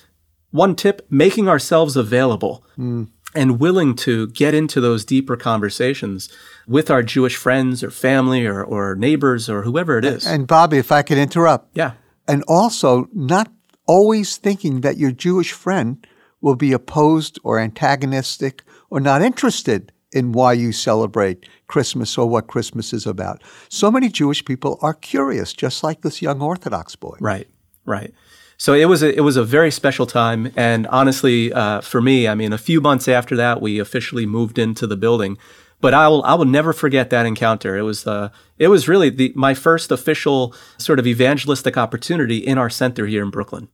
one 0.51 0.75
tip, 0.75 1.07
making 1.11 1.49
ourselves 1.49 1.97
available 1.97 2.65
Mm. 2.79 3.09
and 3.35 3.61
willing 3.61 3.95
to 3.97 4.29
get 4.29 4.55
into 4.55 4.81
those 4.81 5.05
deeper 5.05 5.37
conversations 5.37 6.31
with 6.67 6.91
our 6.91 7.03
Jewish 7.03 7.37
friends 7.37 7.85
or 7.85 7.91
family 7.91 8.47
or, 8.47 8.65
or 8.65 8.95
neighbors 8.95 9.51
or 9.51 9.63
whoever 9.65 9.99
it 9.99 10.07
is. 10.07 10.27
And 10.27 10.47
Bobby, 10.47 10.79
if 10.79 10.91
I 10.91 11.03
could 11.03 11.19
interrupt, 11.19 11.77
yeah. 11.77 11.93
And 12.29 12.45
also 12.47 13.09
not 13.13 13.51
always 13.87 14.37
thinking 14.37 14.83
that 14.83 14.99
your 14.99 15.11
Jewish 15.11 15.53
friend 15.53 16.07
will 16.41 16.55
be 16.55 16.73
opposed 16.73 17.41
or 17.43 17.59
antagonistic 17.59 18.63
or 18.91 19.01
not 19.01 19.23
interested 19.23 19.91
in 20.13 20.33
why 20.33 20.53
you 20.53 20.73
celebrate 20.73 21.47
Christmas 21.67 22.17
or 22.17 22.29
what 22.29 22.47
Christmas 22.47 22.93
is 22.93 23.07
about. 23.07 23.43
So 23.69 23.91
many 23.91 24.09
Jewish 24.09 24.45
people 24.45 24.79
are 24.81 24.95
curious, 24.95 25.53
just 25.53 25.83
like 25.83 26.03
this 26.03 26.23
young 26.23 26.41
Orthodox 26.41 26.97
boy. 26.97 27.17
Right, 27.21 27.49
right. 27.85 28.15
So 28.57 28.73
it 28.73 28.87
was 28.87 29.03
a, 29.03 29.15
it 29.15 29.21
was 29.21 29.37
a 29.37 29.45
very 29.45 29.71
special 29.71 30.07
time, 30.07 30.53
and 30.57 30.87
honestly, 30.89 31.53
uh, 31.53 31.81
for 31.81 32.01
me, 32.01 32.27
I 32.27 32.35
mean, 32.35 32.53
a 32.53 32.59
few 32.59 32.81
months 32.81 33.07
after 33.07 33.37
that, 33.37 33.63
we 33.63 33.79
officially 33.79 34.27
moved 34.27 34.59
into 34.59 34.87
the 34.87 34.97
building. 34.97 35.39
But 35.81 35.95
I 35.95 36.09
will 36.09 36.25
I 36.25 36.35
will 36.35 36.45
never 36.45 36.73
forget 36.73 37.11
that 37.11 37.27
encounter. 37.27 37.77
It 37.77 37.83
was 37.83 38.07
uh, 38.07 38.31
it 38.59 38.69
was 38.69 38.89
really 38.89 39.11
the 39.11 39.33
my 39.37 39.55
first 39.55 39.91
official 39.93 40.55
sort 40.77 40.99
of 40.99 41.07
evangelistic 41.07 41.77
opportunity 41.77 42.39
in 42.39 42.59
our 42.59 42.71
center 42.71 43.07
here 43.07 43.23
in 43.23 43.31
Brooklyn. 43.31 43.69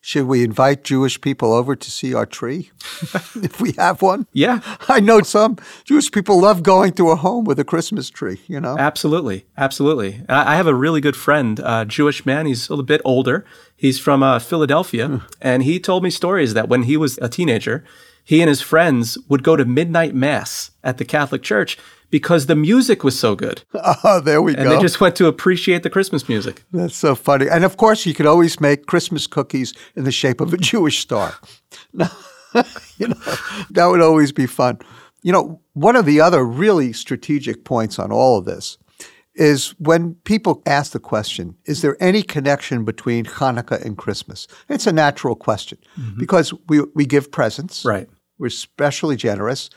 Should 0.00 0.26
we 0.26 0.44
invite 0.44 0.84
Jewish 0.84 1.20
people 1.20 1.52
over 1.52 1.74
to 1.74 1.90
see 1.90 2.14
our 2.14 2.26
tree 2.26 2.70
if 3.34 3.60
we 3.60 3.72
have 3.72 4.02
one? 4.02 4.26
Yeah, 4.32 4.60
I 4.88 5.00
know 5.00 5.20
some 5.22 5.56
Jewish 5.84 6.10
people 6.12 6.40
love 6.40 6.62
going 6.62 6.92
to 6.92 7.10
a 7.10 7.16
home 7.16 7.44
with 7.44 7.58
a 7.58 7.64
Christmas 7.64 8.08
tree, 8.08 8.40
you 8.46 8.60
know? 8.60 8.76
absolutely, 8.78 9.46
absolutely. 9.56 10.22
I, 10.28 10.52
I 10.52 10.56
have 10.56 10.66
a 10.66 10.74
really 10.74 11.00
good 11.00 11.16
friend, 11.16 11.58
uh, 11.60 11.84
Jewish 11.84 12.24
man. 12.24 12.46
He's 12.46 12.68
a 12.68 12.72
little 12.72 12.84
bit 12.84 13.00
older. 13.04 13.44
He's 13.76 13.98
from 13.98 14.22
uh, 14.22 14.38
Philadelphia, 14.38 15.22
and 15.40 15.64
he 15.64 15.80
told 15.80 16.04
me 16.04 16.10
stories 16.10 16.54
that 16.54 16.68
when 16.68 16.84
he 16.84 16.96
was 16.96 17.18
a 17.18 17.28
teenager, 17.28 17.84
he 18.26 18.42
and 18.42 18.48
his 18.48 18.60
friends 18.60 19.16
would 19.28 19.42
go 19.44 19.56
to 19.56 19.64
midnight 19.64 20.14
mass 20.14 20.72
at 20.82 20.98
the 20.98 21.04
Catholic 21.04 21.42
Church 21.42 21.78
because 22.10 22.46
the 22.46 22.56
music 22.56 23.04
was 23.04 23.18
so 23.18 23.34
good, 23.34 23.62
Oh, 23.72 24.20
there 24.24 24.42
we 24.42 24.52
and 24.52 24.64
go. 24.64 24.70
And 24.70 24.78
they 24.78 24.82
just 24.82 25.00
went 25.00 25.16
to 25.16 25.26
appreciate 25.26 25.82
the 25.84 25.90
Christmas 25.90 26.28
music. 26.28 26.64
That's 26.72 26.96
so 26.96 27.14
funny. 27.14 27.48
And 27.48 27.64
of 27.64 27.76
course, 27.76 28.04
you 28.04 28.14
could 28.14 28.26
always 28.26 28.60
make 28.60 28.86
Christmas 28.86 29.26
cookies 29.26 29.72
in 29.94 30.04
the 30.04 30.12
shape 30.12 30.40
of 30.40 30.52
a 30.52 30.56
Jewish 30.56 30.98
star. 30.98 31.34
you 32.98 33.08
know, 33.08 33.16
that 33.70 33.86
would 33.86 34.00
always 34.00 34.32
be 34.32 34.46
fun. 34.46 34.78
You 35.22 35.32
know, 35.32 35.60
one 35.74 35.96
of 35.96 36.04
the 36.04 36.20
other 36.20 36.44
really 36.44 36.92
strategic 36.92 37.64
points 37.64 37.98
on 37.98 38.10
all 38.10 38.38
of 38.38 38.44
this 38.44 38.78
is 39.34 39.70
when 39.78 40.14
people 40.24 40.62
ask 40.66 40.92
the 40.92 40.98
question, 40.98 41.56
is 41.66 41.82
there 41.82 41.96
any 42.00 42.22
connection 42.22 42.84
between 42.84 43.24
Hanukkah 43.24 43.84
and 43.84 43.96
Christmas? 43.96 44.48
It's 44.68 44.86
a 44.86 44.92
natural 44.92 45.34
question 45.34 45.78
mm-hmm. 45.98 46.18
because 46.18 46.54
we, 46.68 46.80
we 46.94 47.04
give 47.04 47.30
presents. 47.30 47.84
Right. 47.84 48.08
We're 48.38 48.46
especially 48.48 49.16
generous. 49.16 49.70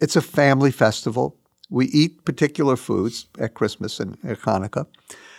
It's 0.00 0.16
a 0.16 0.22
family 0.22 0.70
festival. 0.70 1.36
We 1.70 1.86
eat 1.86 2.24
particular 2.24 2.76
foods 2.76 3.26
at 3.38 3.54
Christmas 3.54 4.00
and 4.00 4.18
at 4.24 4.40
Hanukkah. 4.40 4.86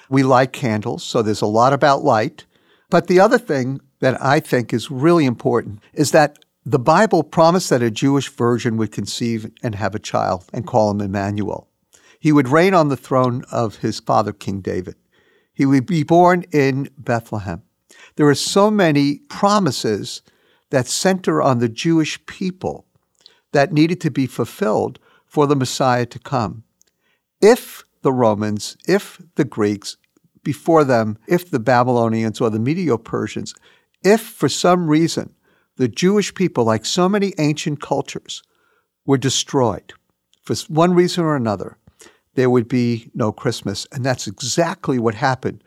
We 0.10 0.24
light 0.24 0.54
candles, 0.54 1.04
so 1.04 1.22
there's 1.22 1.42
a 1.42 1.48
lot 1.48 1.74
about 1.74 2.04
light. 2.04 2.46
But 2.90 3.08
the 3.08 3.20
other 3.20 3.38
thing 3.38 3.82
that 4.00 4.22
I 4.22 4.40
think 4.40 4.74
is 4.74 4.92
really 4.92 5.26
important 5.26 5.82
is 5.94 6.12
that 6.12 6.38
the 6.66 6.80
Bible 6.80 7.24
promised 7.24 7.70
that 7.70 7.84
a 7.84 7.92
Jewish 7.92 8.30
virgin 8.30 8.78
would 8.78 8.92
conceive 8.92 9.52
and 9.62 9.76
have 9.76 9.94
a 9.96 10.00
child 10.00 10.46
and 10.52 10.66
call 10.66 10.92
him 10.92 11.02
Emmanuel. 11.02 11.68
He 12.20 12.32
would 12.32 12.50
reign 12.50 12.74
on 12.74 12.90
the 12.90 12.98
throne 12.98 13.44
of 13.52 13.78
his 13.78 14.00
father, 14.00 14.34
King 14.34 14.62
David. 14.62 14.96
He 15.54 15.66
would 15.66 15.86
be 15.86 16.04
born 16.04 16.44
in 16.52 16.90
Bethlehem. 16.98 17.62
There 18.16 18.28
are 18.28 18.36
so 18.36 18.72
many 18.72 19.20
promises 19.30 20.22
that 20.70 20.88
center 20.88 21.42
on 21.42 21.60
the 21.60 21.70
Jewish 21.70 22.24
people 22.26 22.86
that 23.52 23.72
needed 23.72 24.02
to 24.02 24.12
be 24.12 24.28
fulfilled 24.28 25.00
for 25.26 25.48
the 25.48 25.56
Messiah 25.56 26.06
to 26.06 26.20
come. 26.20 26.64
If 27.42 27.84
the 28.02 28.12
Romans, 28.14 28.78
if 28.88 29.22
the 29.36 29.46
Greeks, 29.46 29.98
before 30.44 30.84
them, 30.84 31.18
if 31.28 31.50
the 31.50 31.60
Babylonians 31.60 32.40
or 32.40 32.50
the 32.50 32.60
Medo 32.60 32.98
Persians, 32.98 33.54
if 34.04 34.22
for 34.22 34.50
some 34.50 34.88
reason 34.88 35.34
the 35.78 35.88
Jewish 35.88 36.34
people, 36.34 36.64
like 36.64 36.86
so 36.86 37.10
many 37.10 37.34
ancient 37.38 37.82
cultures, 37.82 38.44
were 39.06 39.18
destroyed 39.18 39.94
for 40.46 40.56
one 40.68 40.94
reason 40.94 41.24
or 41.24 41.36
another, 41.36 41.78
there 42.36 42.50
would 42.50 42.68
be 42.68 43.10
no 43.14 43.32
Christmas. 43.32 43.88
And 43.92 44.06
that's 44.06 44.28
exactly 44.28 45.00
what 45.00 45.16
happened 45.16 45.64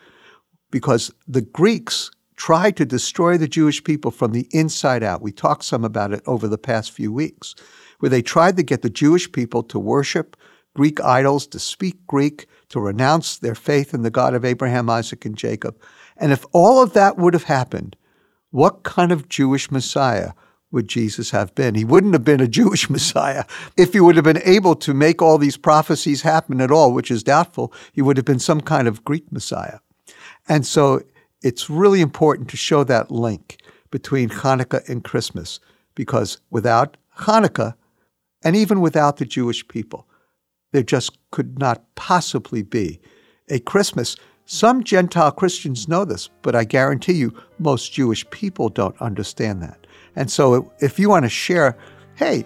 because 0.71 1.12
the 1.26 1.43
Greeks 1.43 2.11
tried 2.38 2.76
to 2.76 2.87
destroy 2.87 3.37
the 3.37 3.49
Jewish 3.49 3.83
people 3.83 4.12
from 4.12 4.33
the 4.33 4.47
inside 4.52 5.02
out. 5.02 5.21
We 5.21 5.33
talked 5.33 5.64
some 5.64 5.85
about 5.85 6.12
it 6.12 6.23
over 6.25 6.47
the 6.47 6.57
past 6.57 6.92
few 6.92 7.12
weeks, 7.12 7.57
where 7.99 8.09
they 8.09 8.23
tried 8.23 8.57
to 8.57 8.62
get 8.62 8.83
the 8.83 8.88
Jewish 8.88 9.30
people 9.30 9.64
to 9.64 9.78
worship 9.78 10.37
Greek 10.75 11.00
idols, 11.00 11.49
to 11.49 11.59
speak 11.59 12.07
Greek, 12.07 12.47
to 12.68 12.78
renounce 12.78 13.37
their 13.37 13.57
faith 13.57 13.92
in 13.92 14.02
the 14.02 14.11
God 14.11 14.35
of 14.35 14.45
Abraham, 14.45 14.88
Isaac, 14.88 15.25
and 15.25 15.37
Jacob. 15.37 15.76
And 16.16 16.30
if 16.30 16.47
all 16.52 16.80
of 16.80 16.92
that 16.92 17.18
would 17.18 17.35
have 17.35 17.45
happened, 17.45 17.97
what 18.50 18.85
kind 18.85 19.11
of 19.11 19.28
Jewish 19.28 19.73
Messiah 19.73 20.30
would 20.71 20.87
Jesus 20.87 21.33
have 21.33 21.52
been? 21.57 21.75
He 21.75 21.85
wouldn't 21.85 22.12
have 22.12 22.25
been 22.25 22.40
a 22.40 22.47
Jewish 22.61 22.88
Messiah. 22.88 23.45
If 23.76 23.95
he 23.95 24.00
would 24.00 24.14
have 24.14 24.25
been 24.25 24.42
able 24.45 24.76
to 24.76 24.95
make 24.95 25.21
all 25.21 25.38
these 25.38 25.57
prophecies 25.57 26.23
happen 26.23 26.61
at 26.61 26.71
all, 26.71 26.92
which 26.92 27.11
is 27.11 27.25
doubtful, 27.25 27.73
he 27.92 28.00
would 28.00 28.16
have 28.16 28.26
been 28.26 28.38
some 28.38 28.61
kind 28.61 28.87
of 28.87 29.04
Greek 29.04 29.33
Messiah. 29.33 29.80
And 30.49 30.64
so 30.64 31.02
it's 31.42 31.71
really 31.71 32.00
important 32.00 32.49
to 32.50 32.57
show 32.57 32.85
that 32.85 33.11
link 33.11 33.59
between 33.90 34.28
Hanukkah 34.28 34.88
and 34.88 35.04
Christmas, 35.04 35.61
because 35.95 36.38
without 36.50 36.97
Hanukkah, 37.21 37.75
and 38.42 38.54
even 38.54 38.80
without 38.80 39.16
the 39.16 39.25
Jewish 39.25 39.66
people, 39.66 40.07
there 40.73 40.83
just 40.83 41.18
could 41.30 41.59
not 41.59 41.83
possibly 41.95 42.62
be 42.62 43.00
a 43.49 43.59
Christmas. 43.59 44.16
Some 44.45 44.85
Gentile 44.85 45.33
Christians 45.33 45.88
know 45.88 46.04
this, 46.04 46.28
but 46.42 46.54
I 46.54 46.64
guarantee 46.64 47.14
you 47.14 47.35
most 47.59 47.92
Jewish 47.92 48.28
people 48.30 48.68
don't 48.68 49.00
understand 49.00 49.62
that. 49.62 49.87
And 50.14 50.30
so 50.30 50.71
if 50.80 50.99
you 50.99 51.09
want 51.09 51.25
to 51.25 51.30
share, 51.30 51.76
hey, 52.16 52.45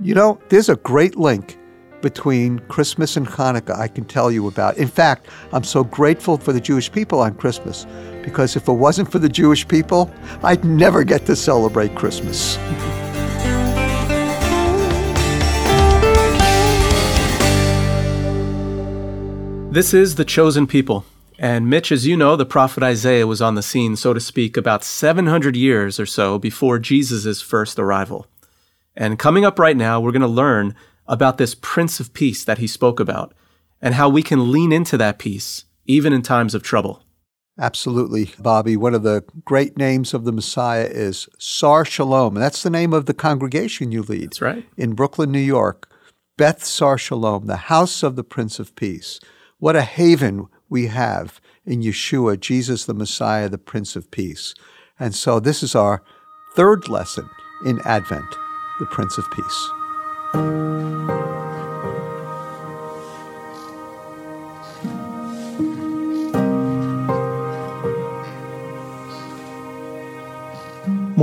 you 0.00 0.14
know, 0.14 0.40
there's 0.48 0.68
a 0.68 0.76
great 0.76 1.16
link 1.16 1.58
between 2.02 2.58
Christmas 2.60 3.16
and 3.16 3.26
Hanukkah 3.26 3.78
I 3.78 3.88
can 3.88 4.04
tell 4.04 4.30
you 4.30 4.48
about. 4.48 4.78
In 4.78 4.88
fact, 4.88 5.28
I'm 5.52 5.64
so 5.64 5.84
grateful 5.84 6.36
for 6.36 6.52
the 6.52 6.60
Jewish 6.60 6.90
people 6.90 7.20
on 7.20 7.34
Christmas 7.34 7.86
because 8.22 8.56
if 8.56 8.68
it 8.68 8.72
wasn't 8.72 9.10
for 9.10 9.18
the 9.18 9.28
Jewish 9.28 9.66
people, 9.66 10.10
I'd 10.42 10.64
never 10.64 11.04
get 11.04 11.26
to 11.26 11.36
celebrate 11.36 11.94
Christmas. 11.94 12.58
This 19.70 19.94
is 19.94 20.16
the 20.16 20.24
chosen 20.24 20.66
people. 20.66 21.04
And 21.38 21.70
Mitch, 21.70 21.92
as 21.92 22.04
you 22.04 22.16
know, 22.16 22.34
the 22.34 22.44
prophet 22.44 22.82
Isaiah 22.82 23.28
was 23.28 23.40
on 23.40 23.54
the 23.54 23.62
scene, 23.62 23.94
so 23.94 24.12
to 24.12 24.18
speak, 24.18 24.56
about 24.56 24.82
700 24.82 25.54
years 25.54 26.00
or 26.00 26.06
so 26.06 26.40
before 26.40 26.80
Jesus' 26.80 27.40
first 27.40 27.78
arrival. 27.78 28.26
And 28.96 29.16
coming 29.16 29.44
up 29.44 29.60
right 29.60 29.76
now, 29.76 30.00
we're 30.00 30.10
going 30.10 30.22
to 30.22 30.26
learn 30.26 30.74
about 31.10 31.36
this 31.36 31.54
Prince 31.54 32.00
of 32.00 32.14
Peace 32.14 32.44
that 32.44 32.58
he 32.58 32.66
spoke 32.66 33.00
about 33.00 33.34
and 33.82 33.94
how 33.94 34.08
we 34.08 34.22
can 34.22 34.50
lean 34.50 34.72
into 34.72 34.96
that 34.96 35.18
peace 35.18 35.64
even 35.84 36.12
in 36.12 36.22
times 36.22 36.54
of 36.54 36.62
trouble. 36.62 37.02
Absolutely, 37.58 38.32
Bobby. 38.38 38.76
One 38.76 38.94
of 38.94 39.02
the 39.02 39.24
great 39.44 39.76
names 39.76 40.14
of 40.14 40.24
the 40.24 40.32
Messiah 40.32 40.88
is 40.88 41.28
Sar 41.36 41.84
Shalom. 41.84 42.34
That's 42.34 42.62
the 42.62 42.70
name 42.70 42.94
of 42.94 43.06
the 43.06 43.12
congregation 43.12 43.92
you 43.92 44.02
lead 44.02 44.30
That's 44.30 44.40
right. 44.40 44.66
in 44.76 44.94
Brooklyn, 44.94 45.32
New 45.32 45.40
York. 45.40 45.90
Beth 46.38 46.64
Sar 46.64 46.96
Shalom, 46.96 47.46
the 47.46 47.56
house 47.56 48.02
of 48.02 48.16
the 48.16 48.24
Prince 48.24 48.58
of 48.60 48.74
Peace. 48.76 49.20
What 49.58 49.76
a 49.76 49.82
haven 49.82 50.46
we 50.70 50.86
have 50.86 51.40
in 51.66 51.82
Yeshua, 51.82 52.38
Jesus 52.40 52.86
the 52.86 52.94
Messiah, 52.94 53.48
the 53.48 53.58
Prince 53.58 53.96
of 53.96 54.10
Peace. 54.10 54.54
And 54.98 55.14
so 55.14 55.40
this 55.40 55.62
is 55.62 55.74
our 55.74 56.02
third 56.54 56.88
lesson 56.88 57.28
in 57.66 57.80
Advent, 57.84 58.36
the 58.78 58.86
Prince 58.86 59.18
of 59.18 59.30
Peace. 59.32 59.70
More 60.32 60.42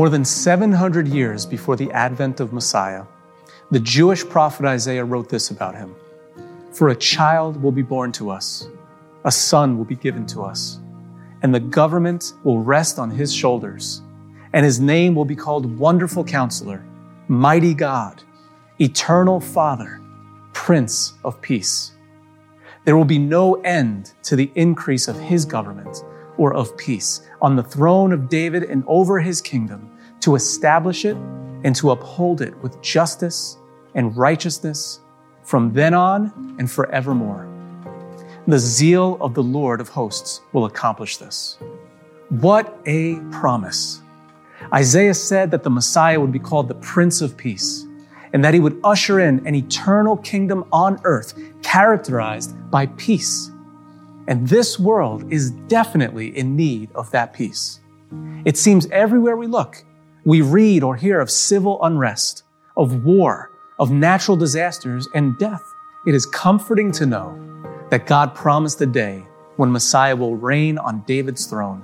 than 0.10 0.26
700 0.26 1.08
years 1.08 1.46
before 1.46 1.78
the 1.78 1.90
advent 1.92 2.42
of 2.42 2.52
Messiah, 2.52 3.06
the 3.72 3.80
Jewish 3.80 4.28
prophet 4.28 4.66
Isaiah 4.66 5.06
wrote 5.06 5.30
this 5.30 5.52
about 5.52 5.76
him. 5.76 5.96
For 6.74 6.90
a 6.90 6.96
child 6.96 7.64
will 7.64 7.72
be 7.72 7.84
born 7.84 8.12
to 8.14 8.30
us, 8.30 8.68
a 9.24 9.32
son 9.32 9.78
will 9.78 9.86
be 9.86 9.96
given 9.96 10.26
to 10.28 10.44
us, 10.44 10.80
and 11.42 11.56
the 11.56 11.62
government 11.62 12.34
will 12.44 12.60
rest 12.60 13.00
on 13.00 13.10
his 13.10 13.34
shoulders, 13.34 14.02
and 14.52 14.66
his 14.66 14.82
name 14.82 15.16
will 15.16 15.26
be 15.26 15.36
called 15.36 15.80
Wonderful 15.80 16.26
Counselor, 16.26 16.84
Mighty 17.30 17.74
God, 17.74 18.24
Eternal 18.80 19.40
Father, 19.40 20.00
Prince 20.54 21.14
of 21.24 21.42
Peace. 21.42 21.94
There 22.86 22.96
will 22.96 23.06
be 23.06 23.18
no 23.18 23.56
end 23.62 24.14
to 24.22 24.36
the 24.36 24.52
increase 24.54 25.08
of 25.08 25.20
his 25.20 25.46
government 25.46 26.04
or 26.38 26.54
of 26.54 26.78
peace 26.78 27.28
on 27.42 27.56
the 27.56 27.64
throne 27.64 28.14
of 28.14 28.30
David 28.30 28.62
and 28.62 28.84
over 28.86 29.20
his 29.20 29.42
kingdom 29.42 29.90
to 30.20 30.36
establish 30.36 31.06
it 31.06 31.18
and 31.64 31.76
to 31.76 31.90
uphold 31.90 32.42
it 32.42 32.56
with 32.60 32.80
justice 32.84 33.58
and 33.96 34.16
righteousness 34.16 35.00
from 35.42 35.74
then 35.74 35.96
on 35.96 36.56
and 36.60 36.70
forevermore. 36.70 37.50
The 38.46 38.60
zeal 38.60 39.18
of 39.20 39.34
the 39.34 39.42
Lord 39.42 39.82
of 39.82 39.90
hosts 39.90 40.42
will 40.54 40.66
accomplish 40.66 41.18
this. 41.18 41.58
What 42.30 42.80
a 42.86 43.16
promise! 43.32 44.02
Isaiah 44.72 45.16
said 45.16 45.50
that 45.50 45.64
the 45.64 45.72
Messiah 45.72 46.20
would 46.20 46.32
be 46.32 46.38
called 46.38 46.68
the 46.68 46.76
Prince 46.76 47.22
of 47.22 47.36
Peace 47.36 47.87
and 48.34 48.44
that 48.44 48.54
he 48.54 48.60
would 48.60 48.80
usher 48.84 49.20
in 49.20 49.46
an 49.48 49.56
eternal 49.56 50.18
kingdom 50.18 50.66
on 50.72 51.00
earth 51.04 51.40
characterized 51.64 52.56
by 52.70 52.86
peace. 52.98 53.52
And 54.28 54.48
this 54.48 54.78
world 54.78 55.32
is 55.32 55.52
definitely 55.52 56.38
in 56.38 56.56
need 56.56 56.90
of 56.96 57.10
that 57.12 57.34
peace. 57.34 57.80
It 58.46 58.58
seems 58.58 58.88
everywhere 58.88 59.38
we 59.38 59.48
look, 59.48 59.84
we 60.26 60.42
read 60.42 60.84
or 60.84 60.96
hear 60.96 61.20
of 61.20 61.32
civil 61.32 61.82
unrest, 61.84 62.44
of 62.76 63.06
war, 63.06 63.52
of 63.80 63.92
natural 63.92 64.36
disasters, 64.36 65.08
and 65.14 65.38
death. 65.38 65.64
It 66.06 66.14
is 66.14 66.26
comforting 66.26 66.92
to 66.94 67.06
know 67.06 67.40
that 67.90 68.06
God 68.06 68.36
promised 68.36 68.82
a 68.82 68.86
day 68.86 69.26
when 69.56 69.72
Messiah 69.72 70.16
will 70.16 70.36
reign 70.36 70.78
on 70.78 71.04
David's 71.08 71.46
throne 71.46 71.84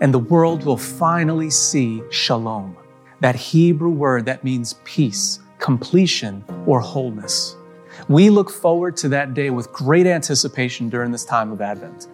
and 0.00 0.12
the 0.12 0.18
world 0.18 0.64
will 0.64 0.76
finally 0.76 1.50
see 1.50 2.02
shalom, 2.10 2.76
that 3.20 3.34
Hebrew 3.34 3.90
word 3.90 4.26
that 4.26 4.44
means 4.44 4.74
peace, 4.84 5.40
completion, 5.66 6.44
or 6.64 6.78
wholeness. 6.78 7.56
We 8.08 8.30
look 8.30 8.50
forward 8.50 8.96
to 8.98 9.08
that 9.08 9.34
day 9.34 9.50
with 9.50 9.72
great 9.72 10.06
anticipation 10.06 10.88
during 10.88 11.10
this 11.10 11.24
time 11.24 11.50
of 11.50 11.60
Advent. 11.60 12.06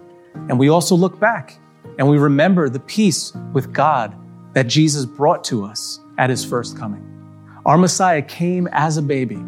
And 0.49 0.59
we 0.59 0.71
also 0.71 0.95
look 0.95 1.21
back 1.21 1.59
and 1.99 2.09
we 2.09 2.17
remember 2.17 2.71
the 2.71 2.81
peace 2.81 3.35
with 3.53 3.71
God 3.71 4.17
that 4.55 4.69
Jesus 4.69 5.05
brought 5.05 5.45
to 5.45 5.67
us 5.67 6.01
at 6.17 6.31
his 6.31 6.43
first 6.43 6.79
coming. 6.79 7.05
Our 7.67 7.77
Messiah 7.77 8.23
came 8.23 8.71
as 8.73 8.97
a 8.97 9.03
baby, 9.03 9.41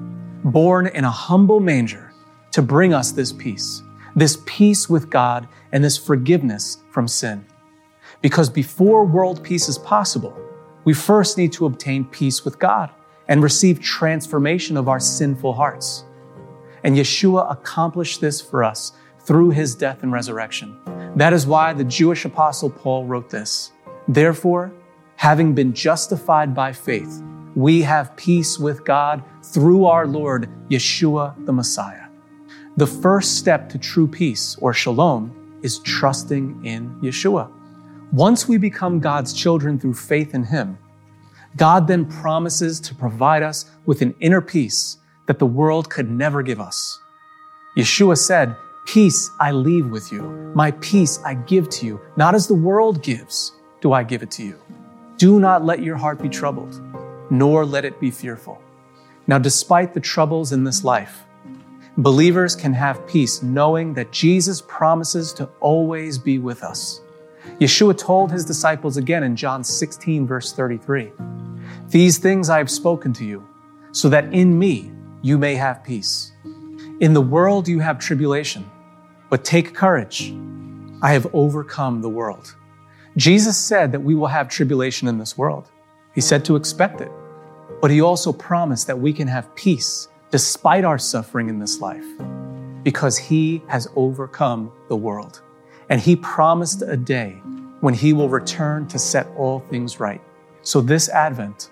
born 0.45 0.89
in 0.89 1.05
a 1.05 1.11
humble 1.11 1.61
manger 1.61 2.13
to 2.51 2.61
bring 2.61 2.93
us 2.93 3.11
this 3.11 3.33
peace, 3.33 3.83
this 4.15 4.37
peace 4.45 4.87
with 4.87 5.09
God 5.09 5.49
and 5.73 5.83
this 5.83 5.97
forgiveness 5.97 6.77
from 6.91 7.09
sin. 7.09 7.43
Because 8.21 8.51
before 8.51 9.07
world 9.07 9.43
peace 9.43 9.67
is 9.67 9.79
possible, 9.79 10.39
we 10.85 10.93
first 10.93 11.39
need 11.39 11.55
to 11.55 11.65
obtain 11.65 12.05
peace 12.05 12.45
with 12.45 12.59
God 12.59 12.91
and 13.29 13.43
receive 13.43 13.81
transformation 13.81 14.77
of 14.77 14.89
our 14.89 15.01
sinful 15.01 15.55
hearts. 15.55 16.05
And 16.83 16.97
Yeshua 16.97 17.51
accomplished 17.51 18.21
this 18.21 18.41
for 18.41 18.63
us 18.63 18.93
through 19.21 19.51
his 19.51 19.75
death 19.75 20.03
and 20.03 20.13
resurrection. 20.13 20.79
That 21.17 21.33
is 21.33 21.47
why 21.47 21.73
the 21.73 21.85
Jewish 21.85 22.25
apostle 22.25 22.71
Paul 22.71 23.07
wrote 23.07 23.31
this. 23.31 23.73
Therefore, 24.09 24.73
having 25.17 25.55
been 25.55 25.73
justified 25.73 26.55
by 26.55 26.73
faith, 26.73 27.23
we 27.55 27.83
have 27.83 28.17
peace 28.17 28.59
with 28.59 28.85
God 28.85 29.23
through 29.43 29.87
our 29.87 30.07
Lord 30.07 30.51
Yeshua 30.69 31.47
the 31.47 31.53
Messiah. 31.53 32.09
The 32.77 32.87
first 32.87 33.39
step 33.39 33.69
to 33.71 33.79
true 33.79 34.09
peace 34.09 34.57
or 34.61 34.75
shalom 34.75 35.59
is 35.63 35.79
trusting 35.79 36.67
in 36.67 37.01
Yeshua. 37.01 37.51
Once 38.13 38.49
we 38.49 38.59
become 38.59 39.01
God's 39.01 39.33
children 39.33 39.79
through 39.79 39.95
faith 39.95 40.35
in 40.35 40.45
Him, 40.45 40.77
God 41.57 41.87
then 41.87 42.05
promises 42.05 42.81
to 42.81 42.95
provide 42.95 43.43
us 43.43 43.71
with 43.87 44.03
an 44.03 44.15
inner 44.21 44.41
peace 44.41 44.99
that 45.27 45.39
the 45.39 45.47
world 45.47 45.89
could 45.89 46.11
never 46.11 46.43
give 46.43 46.61
us. 46.61 47.01
Yeshua 47.77 48.19
said, 48.19 48.57
Peace 48.87 49.31
I 49.41 49.53
leave 49.53 49.89
with 49.89 50.13
you. 50.13 50.23
My 50.55 50.73
peace 50.73 51.19
I 51.25 51.35
give 51.35 51.69
to 51.71 51.87
you. 51.87 52.01
Not 52.17 52.35
as 52.35 52.47
the 52.47 52.55
world 52.55 53.03
gives, 53.03 53.53
do 53.81 53.93
I 53.93 54.03
give 54.03 54.23
it 54.23 54.31
to 54.33 54.45
you. 54.45 54.59
Do 55.17 55.41
not 55.41 55.65
let 55.65 55.83
your 55.83 55.97
heart 55.97 56.21
be 56.21 56.29
troubled, 56.29 56.83
nor 57.31 57.65
let 57.65 57.85
it 57.85 57.99
be 58.01 58.11
fearful. 58.11 58.61
Now, 59.27 59.39
despite 59.39 59.95
the 59.95 60.01
troubles 60.01 60.53
in 60.53 60.65
this 60.65 60.85
life, 60.85 61.23
believers 61.97 62.55
can 62.55 62.75
have 62.75 63.07
peace 63.07 63.43
knowing 63.43 63.95
that 63.95 64.13
Jesus 64.13 64.61
promises 64.61 65.33
to 65.35 65.49
always 65.61 66.19
be 66.19 66.39
with 66.39 66.63
us. 66.63 67.01
Yeshua 67.61 67.97
told 67.97 68.33
his 68.33 68.45
disciples 68.45 68.97
again 68.97 69.23
in 69.23 69.37
John 69.37 69.65
16, 69.65 70.27
verse 70.27 70.53
33 70.53 71.13
These 71.95 72.19
things 72.19 72.51
I 72.51 72.59
have 72.59 72.73
spoken 72.73 73.13
to 73.13 73.25
you, 73.25 73.47
so 73.93 74.09
that 74.09 74.35
in 74.35 74.59
me 74.59 74.91
you 75.23 75.39
may 75.39 75.55
have 75.55 75.85
peace. 75.85 76.33
In 76.99 77.15
the 77.15 77.21
world 77.21 77.69
you 77.69 77.79
have 77.79 78.01
tribulation, 78.01 78.69
but 79.31 79.45
take 79.45 79.77
courage. 79.77 80.35
I 81.03 81.13
have 81.13 81.33
overcome 81.33 82.03
the 82.03 82.09
world. 82.09 82.57
Jesus 83.17 83.57
said 83.57 83.93
that 83.93 84.01
we 84.01 84.17
will 84.17 84.27
have 84.27 84.49
tribulation 84.49 85.07
in 85.07 85.19
this 85.19 85.39
world. 85.39 85.71
He 86.17 86.21
said 86.21 86.45
to 86.47 86.57
expect 86.57 87.01
it. 87.01 87.13
But 87.81 87.93
he 87.93 88.01
also 88.01 88.33
promised 88.33 88.89
that 88.89 88.99
we 88.99 89.13
can 89.13 89.29
have 89.29 89.55
peace 89.55 90.09
despite 90.33 90.85
our 90.85 90.99
suffering 90.99 91.49
in 91.49 91.61
this 91.61 91.81
life 91.81 92.09
because 92.83 93.17
he 93.17 93.63
has 93.69 93.87
overcome 93.95 94.73
the 94.89 94.97
world. 94.97 95.43
And 95.91 96.01
he 96.01 96.17
promised 96.17 96.83
a 96.83 96.97
day 96.97 97.41
when 97.79 97.95
he 97.95 98.13
will 98.13 98.29
return 98.29 98.89
to 98.89 98.99
set 98.99 99.29
all 99.37 99.61
things 99.61 100.01
right. 100.01 100.21
So 100.63 100.81
this 100.81 101.09
Advent, 101.09 101.71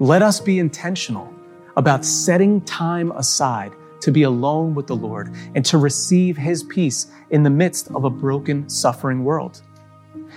let 0.00 0.22
us 0.22 0.40
be 0.40 0.58
intentional 0.58 1.32
about 1.76 2.04
setting 2.04 2.60
time 2.62 3.12
aside 3.12 3.72
to 4.00 4.10
be 4.10 4.24
alone 4.24 4.74
with 4.74 4.86
the 4.88 4.96
Lord 4.96 5.32
and 5.54 5.64
to 5.66 5.78
receive 5.78 6.36
His 6.36 6.64
peace 6.64 7.06
in 7.30 7.42
the 7.44 7.50
midst 7.50 7.88
of 7.92 8.04
a 8.04 8.10
broken, 8.10 8.68
suffering 8.68 9.24
world. 9.24 9.62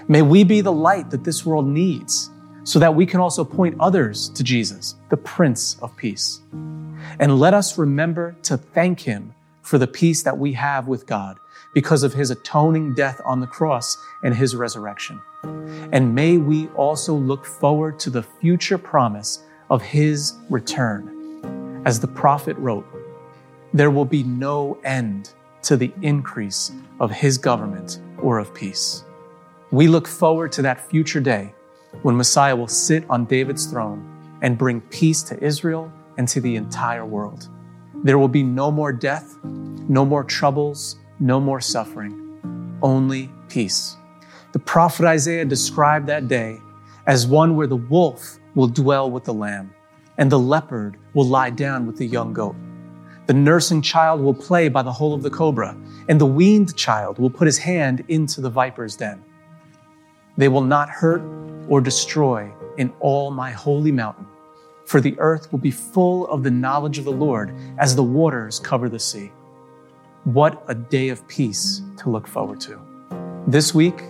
May 0.07 0.21
we 0.21 0.43
be 0.43 0.61
the 0.61 0.71
light 0.71 1.09
that 1.09 1.23
this 1.23 1.45
world 1.45 1.67
needs 1.67 2.29
so 2.63 2.77
that 2.79 2.93
we 2.93 3.05
can 3.05 3.19
also 3.19 3.43
point 3.43 3.75
others 3.79 4.29
to 4.29 4.43
Jesus, 4.43 4.95
the 5.09 5.17
Prince 5.17 5.77
of 5.81 5.95
Peace. 5.97 6.41
And 7.19 7.39
let 7.39 7.53
us 7.53 7.77
remember 7.79 8.35
to 8.43 8.57
thank 8.57 8.99
Him 8.99 9.33
for 9.63 9.79
the 9.79 9.87
peace 9.87 10.21
that 10.23 10.37
we 10.37 10.53
have 10.53 10.87
with 10.87 11.07
God 11.07 11.39
because 11.73 12.03
of 12.03 12.13
His 12.13 12.29
atoning 12.29 12.93
death 12.93 13.19
on 13.25 13.39
the 13.39 13.47
cross 13.47 13.97
and 14.23 14.35
His 14.35 14.55
resurrection. 14.55 15.19
And 15.91 16.13
may 16.13 16.37
we 16.37 16.67
also 16.69 17.13
look 17.13 17.45
forward 17.45 17.99
to 18.01 18.09
the 18.09 18.23
future 18.23 18.77
promise 18.77 19.43
of 19.69 19.81
His 19.81 20.33
return 20.49 21.17
as 21.87 22.01
the 22.01 22.07
prophet 22.07 22.57
wrote, 22.57 22.85
there 23.73 23.91
will 23.91 24.03
be 24.03 24.23
no 24.23 24.77
end 24.83 25.31
to 25.61 25.77
the 25.77 25.93
increase 26.01 26.71
of 26.99 27.11
his 27.11 27.37
government 27.37 28.01
or 28.21 28.39
of 28.39 28.53
peace. 28.53 29.05
We 29.71 29.87
look 29.87 30.05
forward 30.05 30.51
to 30.53 30.61
that 30.63 30.89
future 30.89 31.21
day 31.21 31.53
when 32.01 32.17
Messiah 32.17 32.57
will 32.57 32.67
sit 32.67 33.05
on 33.09 33.23
David's 33.23 33.67
throne 33.67 34.37
and 34.41 34.57
bring 34.57 34.81
peace 34.81 35.23
to 35.23 35.41
Israel 35.41 35.89
and 36.17 36.27
to 36.27 36.41
the 36.41 36.57
entire 36.57 37.05
world. 37.05 37.47
There 38.03 38.19
will 38.19 38.27
be 38.27 38.43
no 38.43 38.69
more 38.69 38.91
death, 38.91 39.37
no 39.43 40.03
more 40.03 40.25
troubles, 40.25 40.97
no 41.21 41.39
more 41.39 41.61
suffering, 41.61 42.77
only 42.81 43.31
peace. 43.47 43.95
The 44.51 44.59
prophet 44.59 45.05
Isaiah 45.05 45.45
described 45.45 46.07
that 46.07 46.27
day 46.27 46.59
as 47.05 47.25
one 47.25 47.55
where 47.55 47.67
the 47.67 47.77
wolf 47.77 48.36
will 48.57 48.67
dwell 48.67 49.09
with 49.09 49.23
the 49.23 49.33
lamb 49.33 49.71
and 50.17 50.31
the 50.31 50.39
leopard 50.39 50.97
will 51.13 51.27
lie 51.27 51.51
down 51.51 51.85
with 51.85 51.95
the 51.95 52.05
young 52.05 52.33
goat. 52.33 52.55
The 53.27 53.33
nursing 53.33 53.83
child 53.83 54.19
will 54.19 54.33
play 54.33 54.67
by 54.67 54.81
the 54.81 54.91
hole 54.91 55.13
of 55.13 55.21
the 55.21 55.29
cobra, 55.29 55.77
and 56.09 56.19
the 56.19 56.25
weaned 56.25 56.75
child 56.75 57.19
will 57.19 57.29
put 57.29 57.45
his 57.45 57.59
hand 57.59 58.03
into 58.07 58.41
the 58.41 58.49
viper's 58.49 58.95
den. 58.95 59.23
They 60.37 60.47
will 60.47 60.61
not 60.61 60.89
hurt 60.89 61.21
or 61.67 61.81
destroy 61.81 62.51
in 62.77 62.91
all 62.99 63.29
my 63.29 63.51
holy 63.51 63.91
mountain, 63.91 64.25
for 64.85 65.01
the 65.01 65.15
earth 65.19 65.51
will 65.51 65.59
be 65.59 65.69
full 65.69 66.25
of 66.27 66.41
the 66.41 66.49
knowledge 66.49 66.97
of 66.97 67.05
the 67.05 67.11
Lord 67.11 67.53
as 67.77 67.95
the 67.95 68.03
waters 68.03 68.59
cover 68.59 68.89
the 68.89 68.99
sea. 68.99 69.31
What 70.23 70.63
a 70.67 70.73
day 70.73 71.09
of 71.09 71.27
peace 71.27 71.83
to 71.97 72.09
look 72.09 72.27
forward 72.27 72.59
to. 72.61 72.81
This 73.45 73.75
week, 73.75 74.01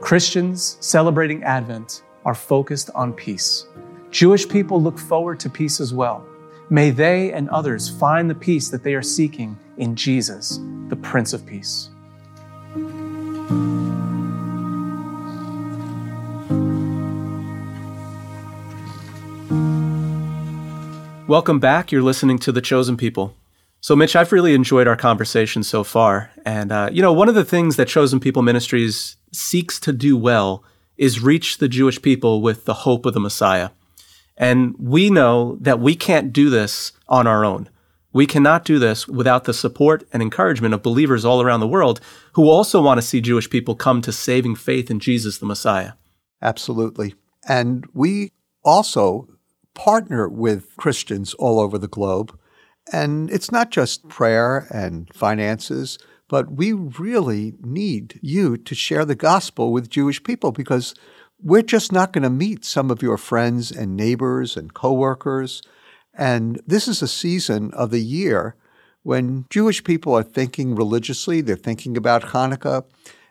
Christians 0.00 0.76
celebrating 0.80 1.42
Advent 1.44 2.02
are 2.26 2.34
focused 2.34 2.90
on 2.94 3.12
peace. 3.12 3.68
Jewish 4.16 4.48
people 4.48 4.80
look 4.80 4.98
forward 4.98 5.38
to 5.40 5.50
peace 5.50 5.78
as 5.78 5.92
well. 5.92 6.26
May 6.70 6.88
they 6.88 7.34
and 7.34 7.50
others 7.50 7.86
find 7.86 8.30
the 8.30 8.34
peace 8.34 8.70
that 8.70 8.82
they 8.82 8.94
are 8.94 9.02
seeking 9.02 9.58
in 9.76 9.94
Jesus, 9.94 10.58
the 10.88 10.96
Prince 10.96 11.34
of 11.34 11.44
Peace. 11.44 11.90
Welcome 21.28 21.60
back. 21.60 21.92
You're 21.92 22.00
listening 22.00 22.38
to 22.38 22.52
The 22.52 22.62
Chosen 22.62 22.96
People. 22.96 23.36
So, 23.82 23.94
Mitch, 23.94 24.16
I've 24.16 24.32
really 24.32 24.54
enjoyed 24.54 24.88
our 24.88 24.96
conversation 24.96 25.62
so 25.62 25.84
far. 25.84 26.30
And, 26.46 26.72
uh, 26.72 26.88
you 26.90 27.02
know, 27.02 27.12
one 27.12 27.28
of 27.28 27.34
the 27.34 27.44
things 27.44 27.76
that 27.76 27.88
Chosen 27.88 28.20
People 28.20 28.40
Ministries 28.40 29.18
seeks 29.34 29.78
to 29.80 29.92
do 29.92 30.16
well 30.16 30.64
is 30.96 31.20
reach 31.20 31.58
the 31.58 31.68
Jewish 31.68 32.00
people 32.00 32.40
with 32.40 32.64
the 32.64 32.72
hope 32.72 33.04
of 33.04 33.12
the 33.12 33.20
Messiah. 33.20 33.68
And 34.36 34.74
we 34.78 35.10
know 35.10 35.56
that 35.60 35.80
we 35.80 35.94
can't 35.94 36.32
do 36.32 36.50
this 36.50 36.92
on 37.08 37.26
our 37.26 37.44
own. 37.44 37.68
We 38.12 38.26
cannot 38.26 38.64
do 38.64 38.78
this 38.78 39.06
without 39.06 39.44
the 39.44 39.52
support 39.52 40.06
and 40.12 40.22
encouragement 40.22 40.72
of 40.72 40.82
believers 40.82 41.24
all 41.24 41.42
around 41.42 41.60
the 41.60 41.68
world 41.68 42.00
who 42.32 42.48
also 42.48 42.80
want 42.80 42.98
to 42.98 43.06
see 43.06 43.20
Jewish 43.20 43.50
people 43.50 43.74
come 43.74 44.00
to 44.02 44.12
saving 44.12 44.56
faith 44.56 44.90
in 44.90 45.00
Jesus 45.00 45.38
the 45.38 45.46
Messiah. 45.46 45.92
Absolutely. 46.40 47.14
And 47.46 47.86
we 47.92 48.32
also 48.64 49.28
partner 49.74 50.28
with 50.28 50.74
Christians 50.76 51.34
all 51.34 51.60
over 51.60 51.78
the 51.78 51.88
globe. 51.88 52.38
And 52.92 53.30
it's 53.30 53.52
not 53.52 53.70
just 53.70 54.08
prayer 54.08 54.66
and 54.70 55.12
finances, 55.12 55.98
but 56.28 56.52
we 56.52 56.72
really 56.72 57.54
need 57.60 58.18
you 58.22 58.56
to 58.56 58.74
share 58.74 59.04
the 59.04 59.14
gospel 59.14 59.72
with 59.72 59.90
Jewish 59.90 60.22
people 60.22 60.52
because 60.52 60.94
we're 61.42 61.62
just 61.62 61.92
not 61.92 62.12
going 62.12 62.22
to 62.22 62.30
meet 62.30 62.64
some 62.64 62.90
of 62.90 63.02
your 63.02 63.18
friends 63.18 63.70
and 63.70 63.96
neighbors 63.96 64.56
and 64.56 64.74
coworkers. 64.74 65.62
And 66.14 66.60
this 66.66 66.88
is 66.88 67.02
a 67.02 67.08
season 67.08 67.72
of 67.72 67.90
the 67.90 68.00
year 68.00 68.56
when 69.06 69.44
Jewish 69.50 69.84
people 69.84 70.14
are 70.14 70.24
thinking 70.24 70.74
religiously, 70.74 71.40
they're 71.40 71.54
thinking 71.54 71.96
about 71.96 72.24
Hanukkah, 72.24 72.84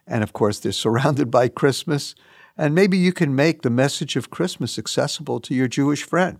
and 0.07 0.23
of 0.23 0.31
course, 0.31 0.59
they're 0.59 0.71
surrounded 0.85 1.29
by 1.29 1.49
Christmas. 1.49 2.15
And 2.57 2.73
maybe 2.73 2.97
you 2.97 3.11
can 3.11 3.35
make 3.35 3.61
the 3.61 3.69
message 3.69 4.15
of 4.15 4.29
Christmas 4.29 4.79
accessible 4.79 5.41
to 5.41 5.53
your 5.53 5.67
Jewish 5.67 6.03
friend. 6.03 6.39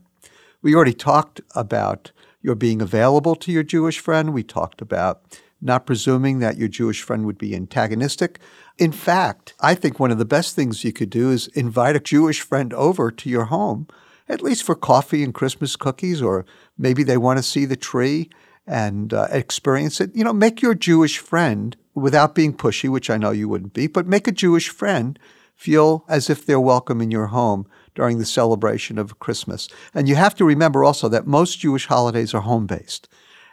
We 0.62 0.73
already 0.73 0.93
talked 0.93 1.41
about 1.54 2.13
your 2.41 2.56
being 2.56 2.82
available 2.82 3.36
to 3.36 3.51
your 3.51 3.63
Jewish 3.63 3.99
friend. 3.99 4.34
We 4.34 4.43
talked 4.43 4.82
about 4.82 5.38
not 5.62 5.86
presuming 5.86 6.39
that 6.39 6.58
your 6.58 6.69
Jewish 6.69 7.01
friend 7.01 7.25
would 7.25 7.38
be 7.38 7.54
antagonistic. 7.54 8.39
In 8.77 8.91
fact, 8.91 9.53
I 9.59 9.73
think 9.73 9.99
one 9.99 10.11
of 10.11 10.17
the 10.17 10.25
best 10.25 10.55
things 10.55 10.83
you 10.83 10.91
could 10.91 11.09
do 11.09 11.31
is 11.31 11.47
invite 11.47 11.95
a 11.95 11.99
Jewish 12.01 12.41
friend 12.41 12.73
over 12.73 13.09
to 13.09 13.29
your 13.29 13.45
home, 13.45 13.88
at 14.27 14.41
least 14.41 14.63
for 14.63 14.75
coffee 14.75 15.23
and 15.23 15.33
Christmas 15.33 15.75
cookies, 15.75 16.21
or 16.21 16.45
maybe 16.77 17.03
they 17.03 17.17
want 17.17 17.38
to 17.38 17.43
see 17.43 17.65
the 17.65 17.77
tree 17.77 18.29
and 18.67 19.13
uh, 19.13 19.27
experience 19.31 20.01
it. 20.01 20.13
You 20.13 20.23
know, 20.23 20.33
make 20.33 20.61
your 20.61 20.75
Jewish 20.75 21.19
friend, 21.19 21.77
without 21.93 22.35
being 22.35 22.53
pushy, 22.53 22.89
which 22.89 23.09
I 23.09 23.17
know 23.17 23.31
you 23.31 23.47
wouldn't 23.47 23.73
be, 23.73 23.88
but 23.88 24.05
make 24.05 24.27
a 24.27 24.33
Jewish 24.33 24.69
friend 24.69 25.17
feel 25.55 26.03
as 26.09 26.29
if 26.29 26.45
they're 26.45 26.59
welcome 26.59 27.01
in 27.01 27.09
your 27.09 27.27
home 27.27 27.65
during 27.95 28.17
the 28.19 28.25
celebration 28.25 28.97
of 28.97 29.19
Christmas. 29.19 29.69
And 29.93 30.09
you 30.09 30.15
have 30.15 30.35
to 30.35 30.45
remember 30.45 30.83
also 30.83 31.07
that 31.07 31.25
most 31.25 31.59
Jewish 31.59 31.85
holidays 31.85 32.33
are 32.33 32.41
home 32.41 32.67
based. 32.67 33.07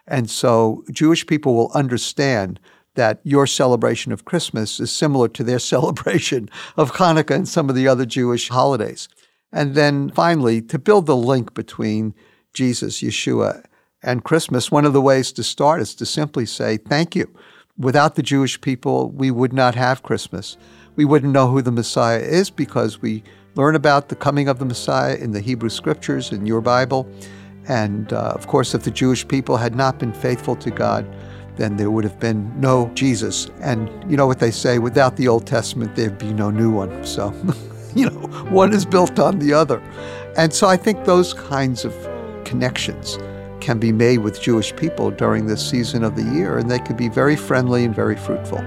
And 0.07 0.29
so 0.29 0.83
Jewish 0.91 1.25
people 1.27 1.55
will 1.55 1.71
understand 1.73 2.59
that 2.95 3.21
your 3.25 3.47
celebration 3.47 4.13
of 4.13 4.25
Christmas 4.25 4.81
is 4.81 4.91
similar 4.91 5.29
to 5.29 5.45
their 5.45 5.59
celebration 5.75 6.49
of 6.77 6.93
Hanukkah 6.93 7.35
and 7.35 7.49
some 7.49 7.69
of 7.69 7.75
the 7.75 7.89
other 7.89 8.07
Jewish 8.07 8.49
holidays. 8.49 9.09
And 9.53 9.75
then 9.75 10.11
finally, 10.11 10.63
to 10.63 10.79
build 10.79 11.07
the 11.07 11.17
link 11.17 11.55
between 11.55 12.15
Jesus, 12.55 13.03
Yeshua, 13.03 13.65
and 14.03 14.25
Christmas, 14.25 14.71
one 14.71 14.85
of 14.85 14.93
the 14.93 15.01
ways 15.01 15.31
to 15.33 15.45
start 15.45 15.81
is 15.81 15.95
to 15.95 16.07
simply 16.07 16.47
say, 16.47 16.77
Thank 16.77 17.15
you. 17.15 17.33
Without 17.79 18.17
the 18.17 18.23
Jewish 18.23 18.61
people, 18.61 19.11
we 19.11 19.31
would 19.31 19.53
not 19.53 19.75
have 19.75 20.03
Christmas 20.03 20.57
we 20.97 21.05
wouldn't 21.05 21.33
know 21.33 21.49
who 21.49 21.63
the 21.63 21.73
Messiah 21.73 22.21
is 22.21 22.51
because 22.51 23.01
we 23.01 23.23
learn 23.55 23.75
about 23.75 24.09
the 24.09 24.17
coming 24.17 24.49
of 24.49 24.59
the 24.59 24.65
Messiah 24.65 25.17
in 25.17 25.33
the 25.33 25.41
Hebrew 25.41 25.69
scriptures 25.69 26.33
in 26.33 26.47
your 26.47 26.61
Bible. 26.61 27.09
And 27.69 28.13
uh, 28.13 28.33
of 28.35 28.47
course, 28.47 28.75
if 28.75 28.83
the 28.83 28.91
Jewish 28.91 29.27
people 29.27 29.57
had 29.57 29.75
not 29.75 29.99
been 29.99 30.13
faithful 30.13 30.57
to 30.57 30.71
God, 30.71 31.07
then 31.57 31.77
there 31.77 31.91
would 31.91 32.05
have 32.05 32.19
been 32.19 32.53
no 32.61 32.91
Jesus. 32.95 33.51
And 33.61 33.89
you 34.11 34.17
know 34.17 34.27
what 34.27 34.39
they 34.39 34.51
say 34.51 34.79
without 34.79 35.17
the 35.17 35.29
Old 35.29 35.47
Testament, 35.47 35.95
there'd 35.97 36.19
be 36.19 36.33
no 36.33 36.51
new 36.51 36.71
one. 36.71 37.05
So, 37.05 37.35
you 37.95 38.09
know, 38.09 38.27
one 38.51 38.73
is 38.73 38.85
built 38.85 39.19
on 39.19 39.39
the 39.39 39.53
other. 39.53 39.81
And 40.37 40.53
so 40.53 40.67
I 40.67 40.77
think 40.77 41.05
those 41.05 41.35
kinds 41.35 41.85
of 41.85 41.95
connections 42.45 43.19
can 43.61 43.79
be 43.79 43.93
made 43.93 44.19
with 44.19 44.41
Jewish 44.41 44.75
people 44.75 45.11
during 45.11 45.47
this 45.47 45.67
season 45.69 46.03
of 46.03 46.17
the 46.17 46.25
year, 46.35 46.59
and 46.59 46.71
they 46.71 46.81
can 46.81 46.97
be 46.97 47.09
very 47.09 47.37
friendly 47.37 47.85
and 47.85 47.95
very 47.95 48.17
fruitful. 48.17 48.59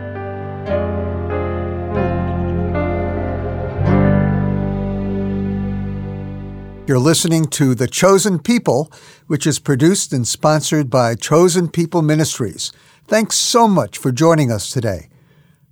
You're 6.87 6.99
listening 6.99 7.45
to 7.45 7.73
The 7.73 7.87
Chosen 7.87 8.37
People, 8.37 8.91
which 9.25 9.47
is 9.47 9.57
produced 9.57 10.13
and 10.13 10.27
sponsored 10.27 10.87
by 10.87 11.15
Chosen 11.15 11.67
People 11.67 12.03
Ministries. 12.03 12.71
Thanks 13.07 13.37
so 13.37 13.67
much 13.67 13.97
for 13.97 14.11
joining 14.11 14.51
us 14.51 14.69
today. 14.69 15.09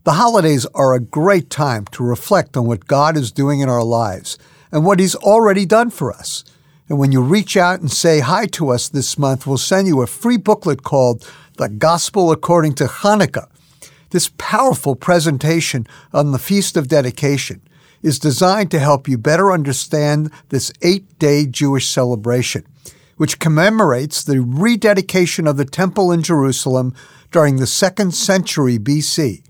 The 0.06 0.14
holidays 0.14 0.66
are 0.74 0.96
a 0.96 1.00
great 1.00 1.52
time 1.52 1.86
to 1.92 2.04
reflect 2.04 2.58
on 2.58 2.66
what 2.66 2.88
God 2.88 3.16
is 3.16 3.32
doing 3.32 3.60
in 3.60 3.70
our 3.70 3.84
lives 3.84 4.40
and 4.72 4.84
what 4.84 5.00
He's 5.00 5.14
already 5.14 5.68
done 5.68 5.92
for 5.92 6.12
us. 6.12 6.44
And 6.90 6.98
when 6.98 7.12
you 7.12 7.22
reach 7.22 7.56
out 7.56 7.80
and 7.80 7.92
say 7.92 8.22
hi 8.22 8.48
to 8.48 8.70
us 8.70 8.90
this 8.90 9.16
month, 9.16 9.46
we'll 9.46 9.60
send 9.60 9.88
you 9.88 10.02
a 10.02 10.08
free 10.08 10.38
booklet 10.38 10.82
called 10.82 11.32
The 11.58 11.70
Gospel 11.70 12.32
According 12.32 12.74
to 12.76 12.86
Hanukkah. 12.86 13.50
This 14.10 14.32
powerful 14.40 14.96
presentation 14.96 15.86
on 16.12 16.32
the 16.32 16.40
Feast 16.40 16.76
of 16.76 16.88
Dedication 16.88 17.62
is 18.04 18.20
designed 18.20 18.70
to 18.70 18.80
help 18.80 19.08
you 19.08 19.18
better 19.18 19.52
understand 19.52 20.30
this 20.50 20.72
eight 20.84 21.18
day 21.18 21.48
Jewish 21.48 21.88
celebration, 21.88 22.66
which 23.18 23.40
commemorates 23.40 24.24
the 24.24 24.42
rededication 24.42 25.48
of 25.48 25.58
the 25.58 25.66
temple 25.66 26.12
in 26.12 26.22
Jerusalem 26.22 26.94
during 27.32 27.56
the 27.56 27.66
second 27.66 28.14
century 28.14 28.78
BC. 28.78 29.42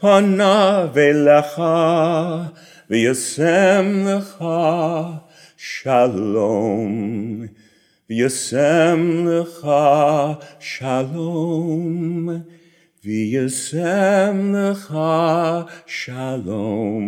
panavelecha 0.00 1.74
v'yasem 2.88 3.88
lecha 4.08 5.20
shalom. 5.56 7.50
V'yasem 8.08 9.02
lecha 9.28 10.42
shalom. 10.58 12.44
V'yasem 13.04 14.38
lecha 14.56 15.68
shalom. 15.84 17.06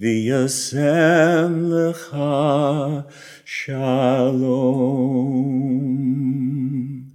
V'yasem 0.00 1.54
lecha 1.70 3.06
shalom. 3.44 5.12